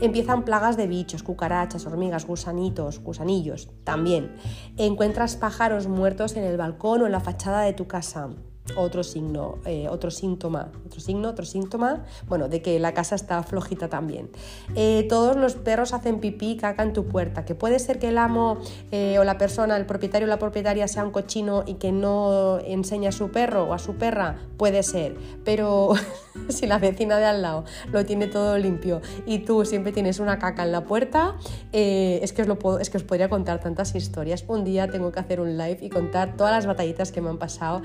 [0.00, 4.34] Empiezan plagas de bichos, cucarachas, hormigas, gusanitos, gusanillos también.
[4.78, 8.30] Encuentras pájaros muertos en el balcón o en la fachada de tu casa
[8.74, 13.42] otro signo, eh, otro síntoma, otro signo, otro síntoma, bueno, de que la casa está
[13.42, 14.30] flojita también.
[14.74, 18.18] Eh, todos los perros hacen pipí, caca en tu puerta, que puede ser que el
[18.18, 18.58] amo
[18.90, 22.58] eh, o la persona, el propietario o la propietaria sea un cochino y que no
[22.60, 25.92] enseña a su perro o a su perra, puede ser, pero
[26.48, 30.38] si la vecina de al lado lo tiene todo limpio y tú siempre tienes una
[30.38, 31.36] caca en la puerta,
[31.72, 34.44] es, que os lo es que os podría contar tantas historias.
[34.48, 37.38] Un día tengo que hacer un live y contar todas las batallitas que me han
[37.38, 37.82] pasado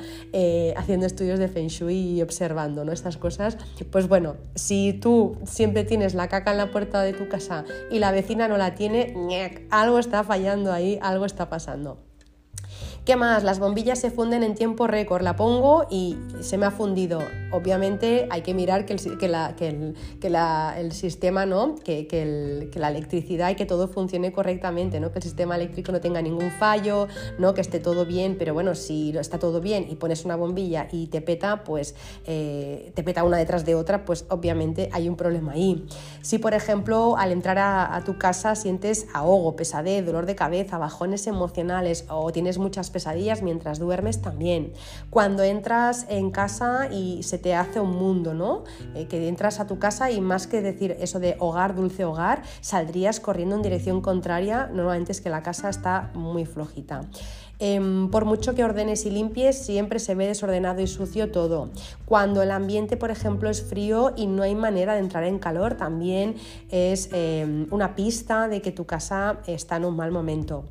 [0.75, 2.91] haciendo estudios de Feng Shui y observando ¿no?
[2.91, 3.57] estas cosas,
[3.91, 7.99] pues bueno, si tú siempre tienes la caca en la puerta de tu casa y
[7.99, 9.13] la vecina no la tiene,
[9.69, 12.10] algo está fallando ahí, algo está pasando.
[13.03, 13.43] ¿Qué más?
[13.43, 15.23] Las bombillas se funden en tiempo récord.
[15.23, 17.19] La pongo y se me ha fundido.
[17.49, 21.73] Obviamente hay que mirar que el, que la, que el, que la, el sistema, ¿no?
[21.83, 25.11] Que, que, la electricidad y que todo funcione correctamente, ¿no?
[25.11, 27.07] Que el sistema eléctrico no tenga ningún fallo,
[27.39, 27.55] ¿no?
[27.55, 28.35] Que esté todo bien.
[28.37, 31.95] Pero bueno, si está todo bien y pones una bombilla y te peta, pues
[32.27, 35.87] eh, te peta una detrás de otra, pues obviamente hay un problema ahí.
[36.21, 41.25] Si por ejemplo al entrar a tu casa sientes ahogo, pesadez, dolor de cabeza, bajones
[41.25, 44.73] emocionales o tienes muchas pesadillas mientras duermes también.
[45.09, 48.63] Cuando entras en casa y se te hace un mundo, ¿no?
[48.93, 52.43] Eh, que entras a tu casa y más que decir eso de hogar, dulce hogar,
[52.61, 57.01] saldrías corriendo en dirección contraria, normalmente es que la casa está muy flojita.
[57.63, 61.69] Em, por mucho que ordenes y limpies, siempre se ve desordenado y sucio todo.
[62.05, 65.75] Cuando el ambiente, por ejemplo, es frío y no hay manera de entrar en calor,
[65.75, 66.37] también
[66.71, 70.63] es em, una pista de que tu casa está en un mal momento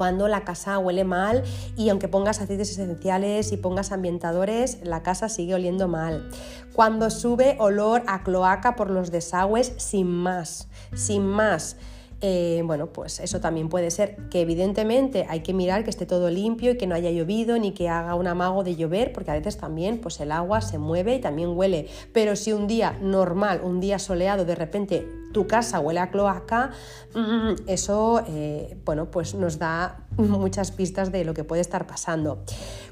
[0.00, 1.42] cuando la casa huele mal
[1.76, 6.30] y aunque pongas aceites esenciales y pongas ambientadores, la casa sigue oliendo mal.
[6.72, 11.76] Cuando sube olor a cloaca por los desagües sin más, sin más.
[12.22, 16.28] Eh, bueno, pues eso también puede ser que evidentemente hay que mirar que esté todo
[16.28, 19.34] limpio y que no haya llovido ni que haga un amago de llover, porque a
[19.34, 21.88] veces también pues el agua se mueve y también huele.
[22.12, 26.72] Pero si un día normal, un día soleado, de repente tu casa huele a cloaca,
[27.14, 32.44] mm, eso eh, bueno, pues nos da muchas pistas de lo que puede estar pasando.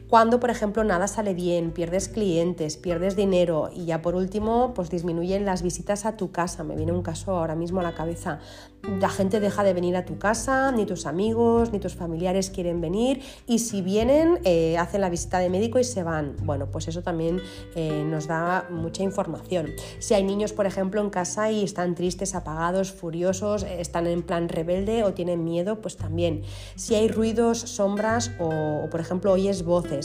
[0.08, 4.88] Cuando, por ejemplo, nada sale bien, pierdes clientes, pierdes dinero y ya por último, pues
[4.88, 6.64] disminuyen las visitas a tu casa.
[6.64, 8.38] Me viene un caso ahora mismo a la cabeza.
[9.00, 12.80] La gente deja de venir a tu casa, ni tus amigos, ni tus familiares quieren
[12.80, 16.36] venir y si vienen, eh, hacen la visita de médico y se van.
[16.42, 17.42] Bueno, pues eso también
[17.74, 19.66] eh, nos da mucha información.
[19.98, 24.48] Si hay niños, por ejemplo, en casa y están tristes, apagados, furiosos, están en plan
[24.48, 26.44] rebelde o tienen miedo, pues también.
[26.76, 29.97] Si hay ruidos, sombras o, o por ejemplo, oyes voces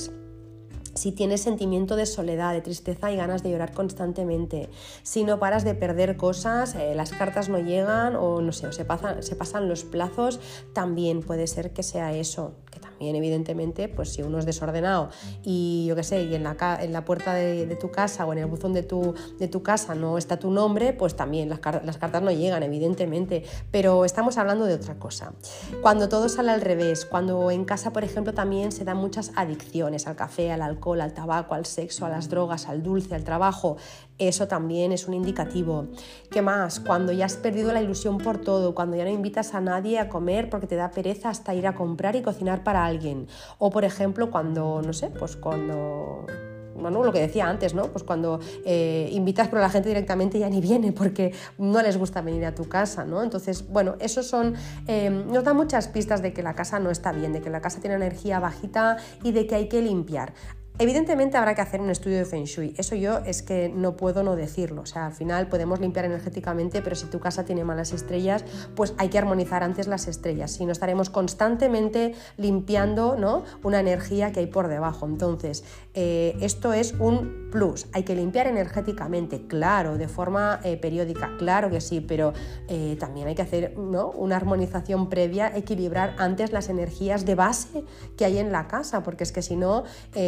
[0.95, 4.69] si tienes sentimiento de soledad, de tristeza y ganas de llorar constantemente,
[5.01, 8.85] si no paras de perder cosas, eh, las cartas no llegan o no sé, se,
[8.85, 10.39] pasan, se pasan los plazos,
[10.73, 15.09] también puede ser que sea eso, que también evidentemente, pues si uno es desordenado
[15.43, 18.39] y yo qué sé, y en la, en la puerta de, tu casa o en
[18.39, 21.97] el buzón de tu, de tu casa no está tu nombre, pues también las, las
[21.97, 25.33] cartas no llegan, evidentemente, pero estamos hablando de otra cosa.
[25.81, 30.07] Cuando todo sale al revés, cuando en casa, por ejemplo, también se dan muchas adicciones
[30.07, 33.77] al café, al alcohol, al tabaco, al sexo, a las drogas, al dulce, al trabajo,
[34.17, 35.87] eso también es un indicativo.
[36.29, 36.79] ¿Qué más?
[36.79, 40.09] Cuando ya has perdido la ilusión por todo, cuando ya no invitas a nadie a
[40.09, 43.27] comer porque te da pereza hasta ir a comprar y cocinar para alguien.
[43.57, 46.25] O por ejemplo, cuando, no sé, pues cuando
[46.75, 47.87] bueno, lo que decía antes, ¿no?
[47.87, 52.21] Pues cuando eh, invitas pero la gente directamente ya ni viene porque no les gusta
[52.21, 53.23] venir a tu casa, ¿no?
[53.23, 54.55] Entonces, bueno, eso son,
[54.87, 57.61] eh, nos da muchas pistas de que la casa no está bien, de que la
[57.61, 60.33] casa tiene energía bajita y de que hay que limpiar.
[60.79, 64.23] Evidentemente habrá que hacer un estudio de Feng Shui, eso yo es que no puedo
[64.23, 67.93] no decirlo, o sea, al final podemos limpiar energéticamente, pero si tu casa tiene malas
[67.93, 68.43] estrellas,
[68.75, 73.43] pues hay que armonizar antes las estrellas, si no estaremos constantemente limpiando ¿no?
[73.61, 75.05] una energía que hay por debajo.
[75.05, 81.37] Entonces, eh, esto es un plus, hay que limpiar energéticamente, claro, de forma eh, periódica,
[81.37, 82.33] claro que sí, pero
[82.67, 84.09] eh, también hay que hacer ¿no?
[84.09, 87.83] una armonización previa, equilibrar antes las energías de base
[88.17, 89.83] que hay en la casa, porque es que si no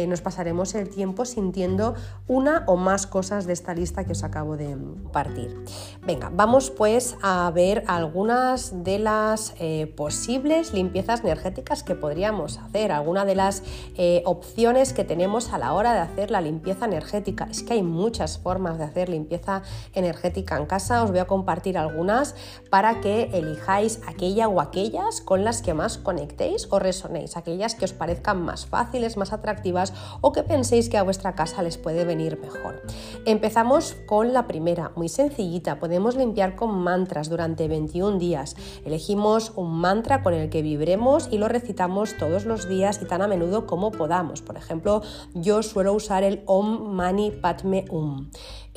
[0.06, 1.94] nos pasa pasaremos el tiempo sintiendo
[2.28, 4.76] una o más cosas de esta lista que os acabo de
[5.10, 5.64] partir.
[6.02, 12.92] Venga, vamos pues a ver algunas de las eh, posibles limpiezas energéticas que podríamos hacer,
[12.92, 13.62] algunas de las
[13.96, 17.48] eh, opciones que tenemos a la hora de hacer la limpieza energética.
[17.50, 19.62] Es que hay muchas formas de hacer limpieza
[19.94, 22.34] energética en casa, os voy a compartir algunas
[22.68, 27.86] para que elijáis aquella o aquellas con las que más conectéis o resonéis, aquellas que
[27.86, 29.94] os parezcan más fáciles, más atractivas
[30.26, 32.82] o que penséis que a vuestra casa les puede venir mejor.
[33.26, 35.78] Empezamos con la primera, muy sencillita.
[35.78, 38.56] Podemos limpiar con mantras durante 21 días.
[38.84, 43.22] Elegimos un mantra con el que vibremos y lo recitamos todos los días y tan
[43.22, 44.42] a menudo como podamos.
[44.42, 45.00] Por ejemplo,
[45.32, 48.28] yo suelo usar el Om Mani Padme Um.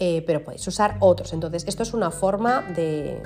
[0.02, 1.34] Eh, pero podéis usar otros.
[1.34, 3.22] Entonces, esto es una forma de,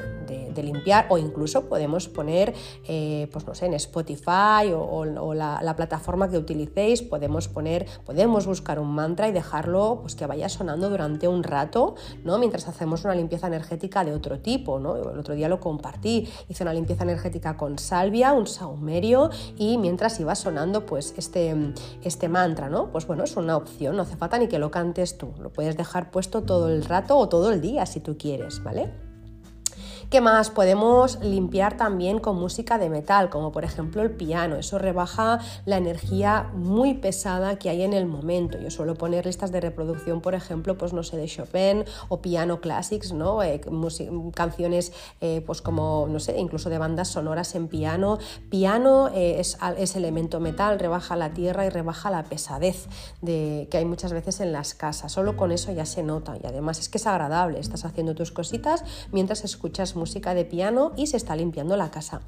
[0.55, 2.53] limpiar o incluso podemos poner,
[2.88, 8.79] eh, pues no sé, en Spotify o, la, plataforma que utilicéis, podemos poner, podemos buscar
[8.79, 12.38] un mantra y dejarlo pues que vaya sonando durante un rato, ¿no?
[12.38, 14.95] Mientras hacemos una limpieza energética de otro tipo, ¿no?
[14.95, 20.19] El otro día lo compartí, hice una limpieza energética con salvia, un saumerio y mientras
[20.19, 21.55] iba sonando pues este,
[22.03, 22.89] este mantra, ¿no?
[22.91, 25.75] Pues bueno, es una opción, no hace falta ni que lo cantes tú, lo puedes
[25.75, 28.91] dejar puesto todo el rato o todo el día si tú quieres, ¿vale?
[30.13, 30.52] ¿Qué más?
[30.52, 34.58] Podemos limpiar también con música de metal, como por ejemplo el piano.
[34.58, 38.60] Eso rebaja la energía muy pesada que hay en el momento.
[38.60, 42.62] Yo suelo poner listas de reproducción, por ejemplo, pues no sé, de Chopin o piano
[42.62, 43.41] classics, ¿no?
[43.41, 43.60] Eh,
[44.36, 48.19] canciones eh, pues como, no sé, incluso de bandas sonoras en piano.
[48.52, 52.86] Piano eh, es, es, elemento metal, rebaja la tierra y rebaja la pesadez
[53.23, 55.12] de, que hay muchas veces en las casas.
[55.12, 57.60] Solo con eso ya se nota y además es que es agradable.
[57.60, 61.89] Estás haciendo tus cositas mientras escuchas música música de piano y se está limpiando la
[61.89, 62.20] casa.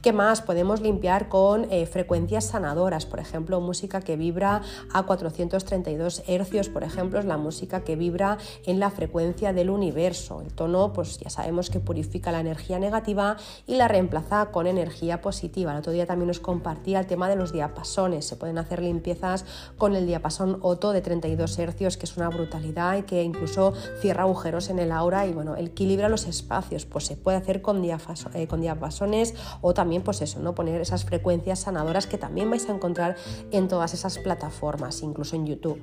[0.00, 0.40] ¿Qué más?
[0.40, 4.62] Podemos limpiar con eh, frecuencias sanadoras, por ejemplo, música que vibra
[4.94, 10.40] a 432 hercios, por ejemplo, es la música que vibra en la frecuencia del universo.
[10.40, 13.36] El tono, pues ya sabemos que purifica la energía negativa
[13.66, 15.72] y la reemplaza con energía positiva.
[15.72, 18.24] El otro día también os compartía el tema de los diapasones.
[18.24, 19.44] Se pueden hacer limpiezas
[19.76, 24.22] con el diapasón Otto de 32 hercios, que es una brutalidad y que incluso cierra
[24.22, 28.46] agujeros en el aura y bueno, equilibra los espacios, pues se puede hacer con, eh,
[28.48, 30.54] con diapasones o también pues eso, ¿no?
[30.54, 33.16] poner esas frecuencias sanadoras que también vais a encontrar
[33.50, 35.80] en todas esas plataformas, incluso en YouTube.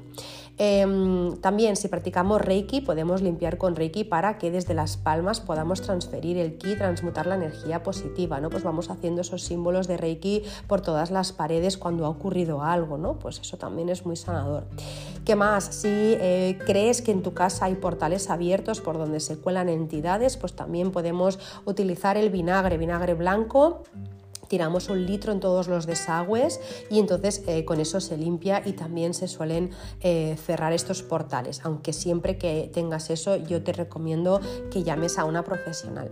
[0.57, 5.81] Em, también si practicamos Reiki podemos limpiar con Reiki para que desde las palmas podamos
[5.81, 8.49] transferir el ki, transmutar la energía positiva, ¿no?
[8.49, 12.97] Pues vamos haciendo esos símbolos de Reiki por todas las paredes cuando ha ocurrido algo,
[12.97, 13.19] ¿no?
[13.19, 14.65] Pues eso también es muy sanador.
[15.25, 15.65] ¿Qué más?
[15.65, 20.37] Si eh, crees que en tu casa hay portales abiertos por donde se cuelan entidades,
[20.37, 21.14] pues también podemos
[21.65, 23.83] utilizar el vinagre, vinagre blanco
[24.47, 28.73] tiramos un litro en todos los desagües y entonces eh, con eso se limpia y
[28.73, 34.39] también se suelen eh, cerrar estos portales, aunque siempre que tengas eso yo te recomiendo
[34.71, 36.11] que llames a una profesional.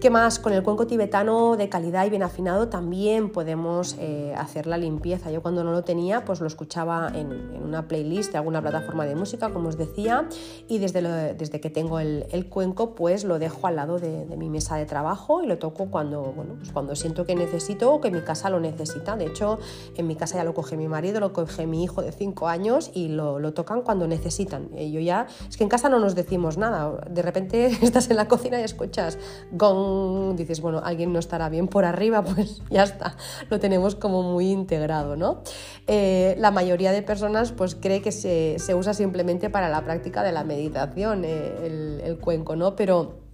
[0.00, 0.38] ¿Qué más?
[0.38, 5.32] Con el cuenco tibetano de calidad y bien afinado también podemos eh, hacer la limpieza.
[5.32, 9.16] Yo cuando no lo tenía, pues lo escuchaba en, una playlist de alguna plataforma de
[9.16, 10.28] música, como os decía,
[10.68, 14.76] y desde, desde que tengo el, cuenco, pues lo dejo al lado de, mi mesa
[14.76, 18.20] de trabajo y lo toco cuando, bueno, pues cuando siento que necesito o que mi
[18.20, 19.16] casa lo necesita.
[19.16, 19.58] De hecho,
[19.96, 22.92] en mi casa ya lo coge mi marido, lo coge mi hijo de 5 años
[22.94, 24.68] y lo, lo tocan cuando necesitan.
[24.78, 27.00] Y yo ya, es que en casa no nos decimos nada.
[27.10, 29.18] De repente estás en la cocina y escuchas
[29.50, 29.87] gong,
[30.36, 33.16] dices, bueno, alguien no estará bien por arriba, pues ya está,
[33.50, 35.42] lo tenemos como muy integrado, ¿no?
[35.86, 40.32] Eh, la mayoría de personas pues cree que se, usa simplemente para la práctica de
[40.32, 42.76] la meditación eh, el, el cuenco, ¿no?
[42.76, 43.27] Pero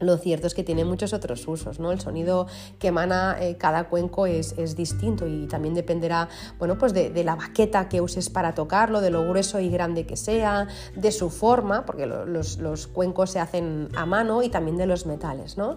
[0.00, 1.92] lo cierto es que tiene muchos otros usos, ¿no?
[1.92, 2.46] El sonido
[2.78, 6.28] que emana eh, cada cuenco es, distinto y también dependerá,
[6.58, 10.16] bueno, pues de, la baqueta que uses para tocarlo, de lo grueso y grande que
[10.16, 15.06] sea, de su forma, porque los, cuencos se hacen a mano y también de los
[15.06, 15.76] metales, ¿no?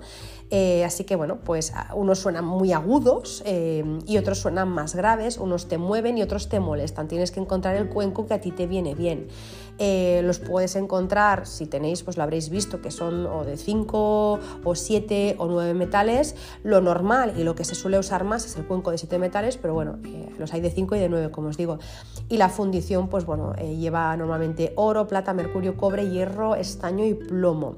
[0.49, 5.37] Eh, así que, bueno, pues unos suenan muy agudos eh, y otros suenan más graves,
[5.37, 7.07] unos te mueven y otros te molestan.
[7.07, 9.27] Tienes que encontrar el cuenco que a ti te viene bien.
[9.79, 14.39] Eh, los puedes encontrar, si tenéis, pues lo habréis visto, que son o de 5
[14.63, 16.35] o 7 o 9 metales.
[16.63, 19.57] Lo normal y lo que se suele usar más es el cuenco de 7 metales,
[19.57, 21.79] pero bueno, eh, los hay de 5 y de 9, como os digo.
[22.29, 27.15] Y la fundición, pues bueno, eh, lleva normalmente oro, plata, mercurio, cobre, hierro, estaño y
[27.15, 27.77] plomo.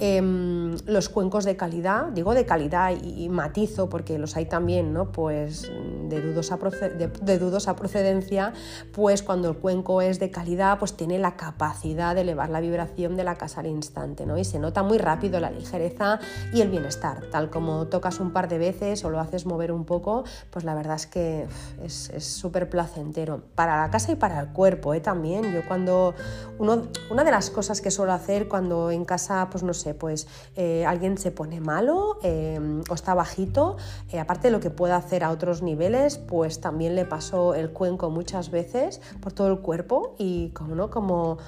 [0.00, 5.12] Em, los cuencos de calidad, digo de calidad y, matizo porque los hay también, ¿no?
[5.12, 5.70] Pues
[6.08, 8.52] de dudosa, de dudosa procedencia,
[8.92, 13.16] pues cuando el cuenco es de calidad, pues tiene la capacidad de elevar la vibración
[13.16, 14.36] de la casa al instante, ¿no?
[14.36, 16.18] Y se nota muy rápido la ligereza
[16.52, 17.22] y el bienestar.
[17.30, 20.74] Tal como tocas un par de veces o lo haces mover un poco, pues la
[20.74, 21.46] verdad es que
[21.82, 23.42] es súper placentero.
[23.54, 25.00] Para la casa y para el cuerpo, ¿eh?
[25.00, 25.52] También.
[25.52, 26.14] Yo cuando.
[26.58, 30.26] Una de las cosas que suelo hacer cuando en casa, pues no pues
[30.56, 32.58] eh, alguien se pone malo eh,
[32.88, 33.76] o está bajito,
[34.10, 37.70] eh, aparte de lo que puede hacer a otros niveles, pues también le paso el
[37.70, 41.38] cuenco muchas veces por todo el cuerpo y como no, como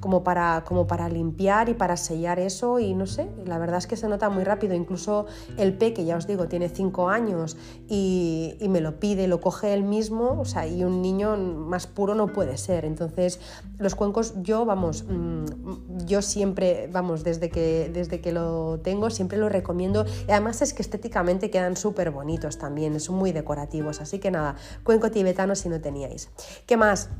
[0.00, 3.86] como, para, como para limpiar y para sellar eso y no sé, la verdad es
[3.86, 5.26] que se nota muy rápido, incluso
[5.56, 7.56] el P, que ya os digo, tiene 5 años
[7.88, 12.14] y, me lo pide, lo coge él mismo, o sea, y un niño más puro
[12.14, 12.84] no puede ser.
[12.84, 13.40] Entonces,
[13.78, 19.38] los cuencos yo, vamos, mm, yo siempre, vamos, desde que, desde que lo tengo, siempre
[19.38, 24.20] lo recomiendo y además es que estéticamente quedan súper bonitos también, son muy decorativos, así
[24.20, 26.30] que nada, cuenco tibetano si no teníais.
[26.66, 27.10] ¿Qué más?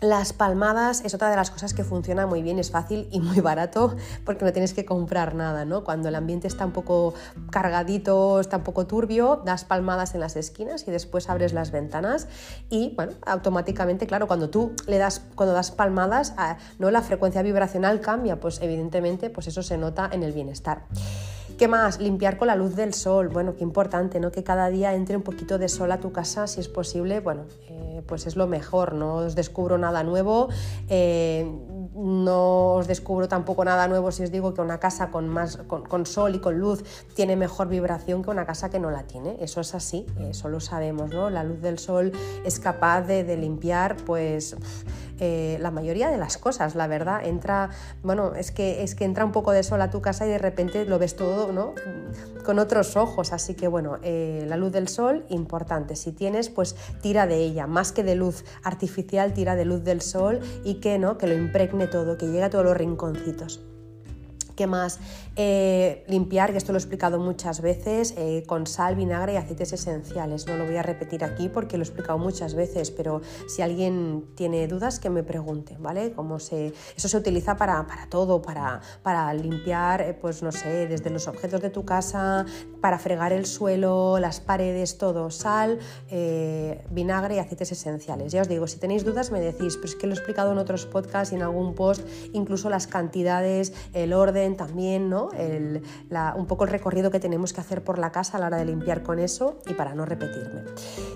[0.00, 3.40] Las palmadas es otra de las cosas que funciona muy bien, es fácil y muy
[3.40, 5.82] barato porque no tienes que comprar nada, ¿no?
[5.82, 7.14] Cuando el ambiente está un poco
[7.50, 12.28] cargadito, está un poco turbio, das palmadas en las esquinas y después abres las ventanas
[12.70, 16.92] y, bueno, automáticamente, claro, cuando tú le das, cuando das palmadas, ah, ¿no?
[16.92, 20.84] La frecuencia vibracional cambia, pues evidentemente, pues eso se nota en el bienestar.
[21.58, 21.98] ¿Qué más?
[21.98, 23.30] Limpiar con la luz del sol.
[23.30, 24.30] Bueno, qué importante, ¿no?
[24.30, 27.18] Que cada día entre un poquito de sol a tu casa, si es posible.
[27.18, 30.50] Bueno, eh, pues es lo mejor, no os descubro nada nuevo.
[30.88, 31.50] Eh,
[31.96, 36.06] no os descubro tampoco nada nuevo si os digo que una casa con, más, con,
[36.06, 36.84] sol y con luz
[37.14, 39.36] tiene mejor vibración que una casa que no la tiene.
[39.40, 41.28] Eso es así, eso lo sabemos, ¿no?
[41.28, 42.12] La luz del sol
[42.44, 44.56] es capaz de limpiar, pues
[45.18, 47.24] eh, la mayoría de las cosas, la verdad.
[47.24, 47.70] Entra,
[48.02, 50.38] bueno, es que, es que entra un poco de sol a tu casa y de
[50.38, 51.74] repente lo ves todo ¿no?
[52.44, 53.32] con otros ojos.
[53.32, 55.96] Así que bueno, eh, la luz del sol, importante.
[55.96, 60.00] Si tienes, pues tira de ella, más que de luz artificial, tira de luz del
[60.00, 61.18] sol y que, ¿no?
[61.18, 63.60] que lo impregne todo, que llegue a todos los rinconcitos.
[64.58, 64.98] ¿Qué más?
[65.36, 69.72] Eh, limpiar, que esto lo he explicado muchas veces, eh, con sal, vinagre y aceites
[69.72, 70.48] esenciales.
[70.48, 74.24] No lo voy a repetir aquí porque lo he explicado muchas veces, pero si alguien
[74.34, 76.10] tiene dudas, que me pregunte, ¿vale?
[76.10, 81.08] Cómo se, eso se utiliza para, todo, para, para limpiar, eh, pues no sé, desde
[81.10, 82.44] los objetos de tu casa,
[82.80, 85.78] para fregar el suelo, las paredes, todo, sal,
[86.90, 88.32] vinagre y aceites esenciales.
[88.32, 90.58] Ya os digo, si tenéis dudas me decís, pero es que lo he explicado en
[90.58, 95.28] otros podcasts y en algún post, incluso las cantidades, el orden también, ¿no?
[96.36, 98.64] un poco el recorrido que tenemos que hacer por la casa a la hora de
[98.64, 100.62] limpiar con eso y para no repetirme.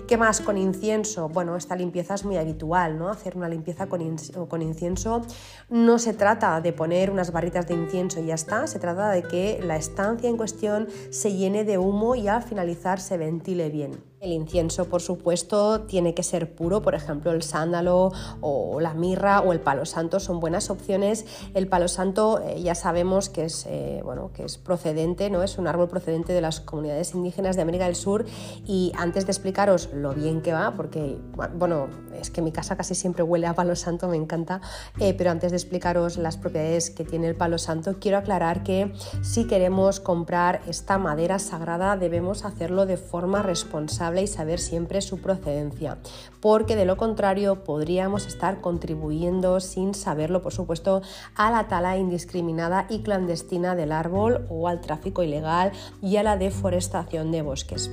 [0.07, 0.41] ¿Qué más?
[0.41, 1.29] Con incienso.
[1.29, 3.09] Bueno, esta limpieza es muy habitual, ¿no?
[3.09, 4.01] Hacer una limpieza con,
[4.47, 5.21] con incienso
[5.69, 9.23] no se trata de poner unas barritas de incienso y ya está, se trata de
[9.23, 14.12] que la estancia en cuestión se llene de humo y al finalizar se ventile bien.
[14.23, 19.41] El incienso, por supuesto, tiene que ser puro, por ejemplo, el sándalo o la mirra
[19.41, 21.25] o el palo santo son buenas opciones.
[21.53, 25.43] El palo santo eh, ya sabemos que es, eh, bueno, que es procedente, ¿no?
[25.43, 28.23] es un árbol procedente de las comunidades indígenas de América del Sur
[28.65, 31.17] y antes de explicaros lo bien que va, porque
[31.57, 34.61] bueno, es que mi casa casi siempre huele a palo santo, me encanta,
[35.01, 38.93] eh, pero antes de explicaros las propiedades que tiene el palo santo, quiero aclarar que
[39.21, 45.19] si queremos comprar esta madera sagrada debemos hacerlo de forma responsable y saber siempre su
[45.19, 45.97] procedencia,
[46.39, 51.01] porque de lo contrario podríamos estar contribuyendo sin saberlo, por supuesto,
[51.35, 56.37] a la tala indiscriminada y clandestina del árbol o al tráfico ilegal y a la
[56.37, 57.89] deforestación de bosques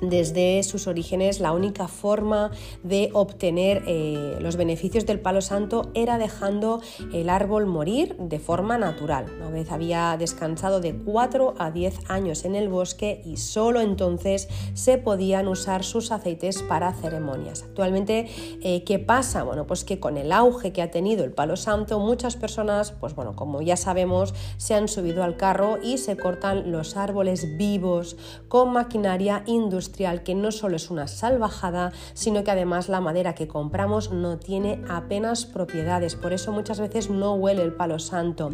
[0.00, 2.50] desde sus orígenes la única forma
[2.82, 6.80] de obtener eh, los beneficios del palo santo era dejando
[7.12, 9.26] el árbol morir de forma natural.
[9.36, 14.48] Una vez había descansado de 4 a 10 años en el bosque y solo entonces
[14.74, 17.62] se podían usar sus aceites para ceremonias.
[17.62, 18.28] Actualmente,
[18.62, 19.42] eh, ¿qué pasa?
[19.42, 23.14] Bueno, pues que con el auge que ha tenido el palo santo, muchas personas, pues
[23.14, 28.16] bueno, como ya sabemos, se han subido al carro y se cortan los árboles vivos
[28.48, 33.48] con maquinaria industrial que no solo es una salvajada, sino que además la madera que
[33.48, 38.50] compramos no tiene apenas propiedades, por eso muchas veces no huele el palo santo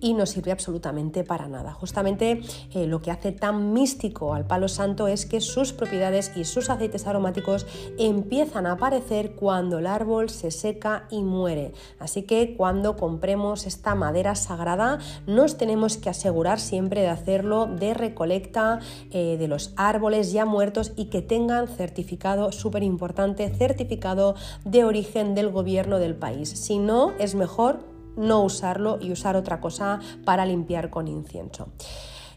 [0.00, 1.72] y no sirve absolutamente para nada.
[1.72, 2.40] Justamente
[2.74, 6.70] eh, lo que hace tan místico al palo santo es que sus propiedades y sus
[6.70, 7.66] aceites aromáticos
[7.98, 11.72] empiezan a aparecer cuando el árbol se seca y muere.
[11.98, 17.94] Así que cuando compremos esta madera sagrada nos tenemos que asegurar siempre de hacerlo de
[17.94, 18.80] recolecta
[19.10, 24.34] eh, de los árboles ya muertos y que tengan certificado, súper importante, certificado
[24.64, 26.50] de origen del gobierno del país.
[26.50, 31.68] Si no, es mejor no usarlo y usar otra cosa para limpiar con incienso.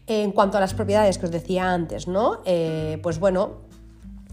[0.06, 2.40] En cuanto a las propiedades que os decía antes, ¿no?
[2.44, 3.58] Eh, pues bueno,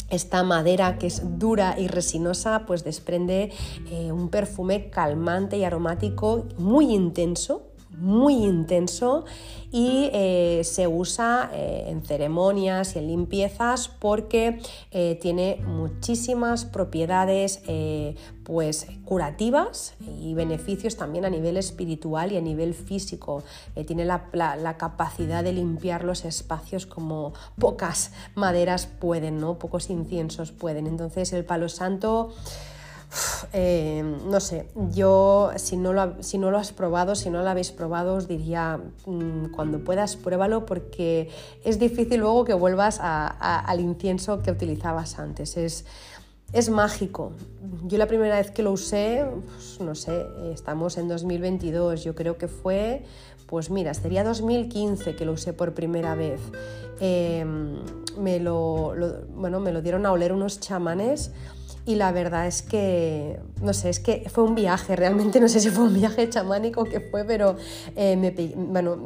[0.09, 3.51] esta madera que es dura y resinosa pues desprende
[3.91, 7.67] eh, un perfume calmante y aromático muy intenso
[7.99, 9.25] muy intenso
[9.71, 14.59] y eh, se usa eh, en ceremonias y en limpiezas porque
[14.91, 17.61] eh, tiene muchísimas propiedades
[18.43, 23.43] pues curativas y beneficios también a nivel espiritual y a nivel físico.
[23.85, 29.59] tiene la, la, capacidad de limpiar los espacios como pocas maderas pueden, ¿no?
[29.59, 30.87] pocos inciensos pueden.
[30.87, 32.33] Entonces el palo santo
[33.53, 37.49] eh, no sé, yo si no, lo, si no lo has probado, si no lo
[37.49, 41.29] habéis probado, os diría mm, cuando puedas pruébalo porque
[41.63, 45.57] es difícil luego que vuelvas al incienso que utilizabas antes.
[45.57, 45.85] Es,
[46.53, 47.31] es mágico.
[47.85, 52.37] Yo la primera vez que lo usé, pues, no sé, estamos en 2022, yo creo
[52.37, 53.03] que fue,
[53.47, 56.39] pues mira, sería 2015 que lo usé por primera vez.
[56.99, 57.77] Em,
[58.17, 58.93] me, lo,
[59.35, 61.31] bueno, me lo dieron a oler unos chamanes
[61.87, 65.61] y la verdad es que, no sé, es que fue un viaje, realmente no sé
[65.61, 67.55] si fue un viaje chamánico que fue, pero
[67.95, 68.97] eh, me, bueno,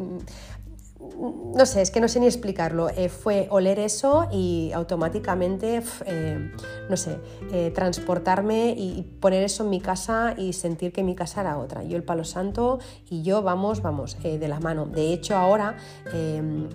[1.17, 2.89] no sé, es que no sé ni explicarlo.
[2.89, 6.51] Eh, fue oler eso y automáticamente, eh,
[6.89, 7.17] no sé,
[7.51, 11.83] eh, transportarme y poner eso en mi casa y sentir que mi casa era otra.
[11.83, 14.85] Yo el palo santo y yo vamos, vamos, de la mano.
[14.85, 15.77] De hecho, ahora,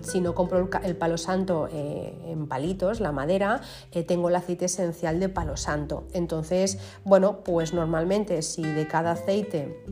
[0.01, 3.61] si no compro el, palo santo en palitos, la madera,
[4.07, 6.07] tengo el aceite esencial de palo santo.
[6.13, 9.83] Entonces, bueno, pues normalmente si de cada aceite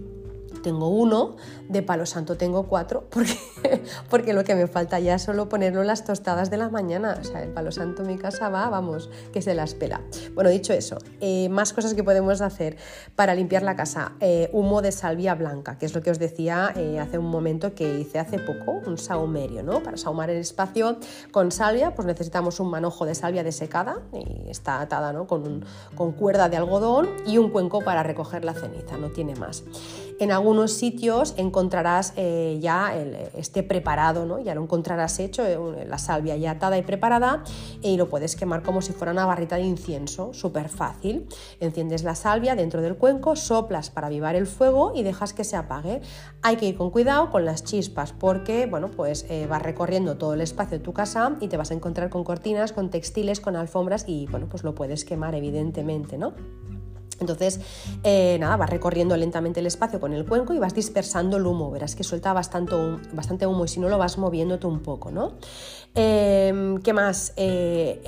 [0.66, 1.36] tengo uno,
[1.70, 3.38] de palo santo tengo cuatro, porque,
[4.10, 7.20] porque lo que me falta ya es solo ponerlo en las tostadas de la mañana.
[7.22, 10.02] O sea, el palo santo en mi casa va, vamos, que se las pela.
[10.34, 12.78] Bueno, dicho eso, eh, más cosas que podemos hacer
[13.16, 14.14] para limpiar la casa.
[14.20, 17.76] Eh, humo de salvia blanca, que es lo que os decía eh, hace un momento
[17.76, 19.84] que hice hace poco, un saumerio, ¿no?
[19.84, 20.98] Para saumar el espacio
[21.32, 25.28] con salvia, pues necesitamos un manojo de salvia desecada, y está atada ¿no?
[25.28, 25.64] con,
[25.96, 29.64] con cuerda de algodón y un cuenco para recoger la ceniza, no tiene más.
[30.18, 32.96] En algunos sitios encontrarás eh, ya
[33.36, 34.40] este preparado, ¿no?
[34.40, 37.44] ya lo encontrarás hecho, eh, la salvia ya atada y preparada
[37.82, 41.28] y lo puedes quemar como si fuera una barrita de incienso, súper fácil.
[41.60, 45.58] Enciendes la salvia dentro del cuenco, soplas para avivar el fuego y dejas que se
[45.58, 46.02] apague.
[46.42, 50.34] Hay que ir con cuidado con las chispas porque bueno, pues, eh, vas recorriendo todo
[50.34, 53.58] el espacio de tu casa y te vas a encontrar con cortinas, con textiles, con
[53.58, 56.34] alfombras y bueno, pues lo puedes quemar evidentemente, ¿no?
[57.20, 57.60] Entonces,
[58.04, 61.72] eh, nada, vas recorriendo lentamente el espacio con el cuenco y vas dispersando el humo.
[61.72, 62.76] Verás que suelta bastante,
[63.14, 65.34] bastante humo y si no lo vas moviéndote un poco, ¿no?
[65.98, 67.32] Em, ¿Qué más?
[67.38, 68.02] Eh,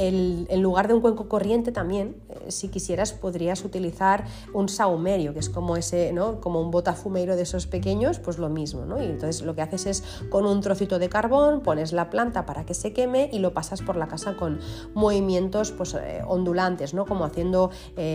[0.49, 5.39] en lugar de un cuenco corriente también, eh, si quisieras, podrías utilizar un saumerio, que
[5.39, 6.41] es como ese, ¿no?
[6.41, 9.01] Como un botafumeiro de esos pequeños, pues lo mismo, ¿no?
[9.01, 12.65] Y entonces lo que haces es con un trocito de carbón, pones la planta para
[12.65, 14.59] que se queme y lo pasas por la casa con
[14.93, 15.95] movimientos pues,
[16.27, 17.05] ondulantes, ¿no?
[17.05, 17.71] Como haciendo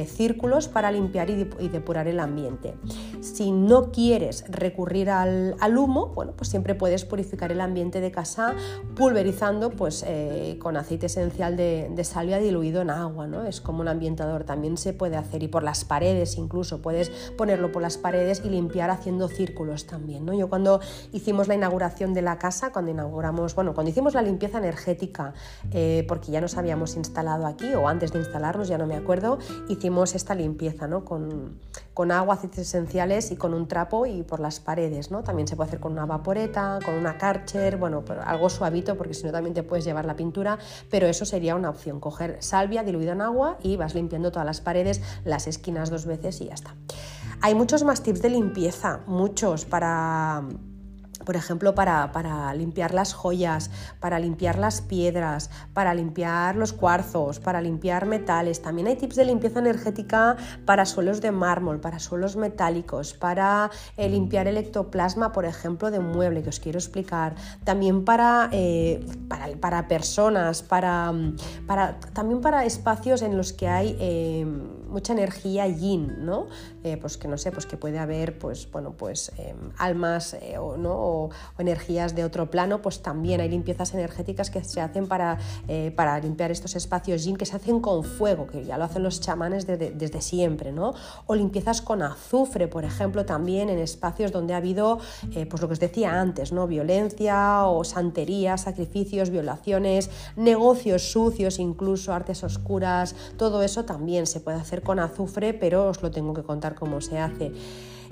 [0.06, 2.74] círculos para limpiar y depurar el ambiente.
[3.20, 8.54] Si no quieres recurrir al, humo, bueno, pues siempre puedes purificar el ambiente de casa
[8.96, 13.44] pulverizando pues, eh, con aceite esencial de, salvia diluido en agua, ¿no?
[13.44, 17.70] Es como un ambientador, también se puede hacer y por las paredes incluso, puedes ponerlo
[17.70, 20.34] por las paredes y limpiar haciendo círculos también, ¿no?
[20.34, 20.80] Yo cuando
[21.12, 25.32] hicimos la inauguración de la casa, cuando inauguramos, bueno, cuando hicimos la limpieza energética,
[25.70, 29.38] eh, porque ya nos habíamos instalado aquí o antes de instalarnos, ya no me acuerdo,
[29.68, 30.71] hicimos esta limpieza
[31.04, 35.10] con, agua, aceites esenciales y con un trapo y por las paredes.
[35.24, 39.24] También se puede hacer con una vaporeta, con una karcher, bueno, algo suavito porque si
[39.24, 40.58] no también te puedes llevar la pintura,
[40.90, 44.60] pero eso sería una opción, coger salvia diluida en agua y vas limpiando todas las
[44.60, 46.74] paredes, las esquinas dos veces y ya está.
[47.40, 50.44] Hay muchos más tips de limpieza, muchos para
[51.24, 53.70] por ejemplo, para, limpiar las joyas,
[54.00, 58.62] para limpiar las piedras, para limpiar los cuarzos, para limpiar metales.
[58.62, 64.08] También hay tips de limpieza energética para suelos de mármol, para suelos metálicos, para eh,
[64.08, 67.34] limpiar el ectoplasma, por ejemplo, de un mueble, que os quiero explicar.
[67.64, 69.04] También para, eh,
[69.60, 71.12] para, personas, para,
[71.66, 74.46] para, también para espacios en los que hay eh,
[74.92, 76.46] mucha energía yin, ¿no?
[77.00, 79.32] pues que no sé, pues que puede haber, pues, bueno, pues
[79.78, 80.36] almas,
[80.78, 80.92] ¿no?
[80.92, 85.38] o, energías de otro plano, pues también hay limpiezas energéticas que se hacen para,
[85.68, 89.02] eh, para limpiar estos espacios yin que se hacen con fuego, que ya lo hacen
[89.02, 90.94] los chamanes desde, siempre, ¿no?
[91.26, 94.98] O limpiezas con azufre, por ejemplo, también en espacios donde ha habido,
[95.34, 96.66] eh, pues lo que os decía antes, ¿no?
[96.66, 104.58] Violencia o santería, sacrificios, violaciones, negocios sucios, incluso artes oscuras, todo eso también se puede
[104.58, 107.52] hacer con azufre, pero os lo tengo que contar cómo se hace.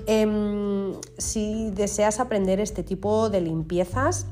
[0.07, 4.25] Em, si deseas aprender este tipo de limpiezas,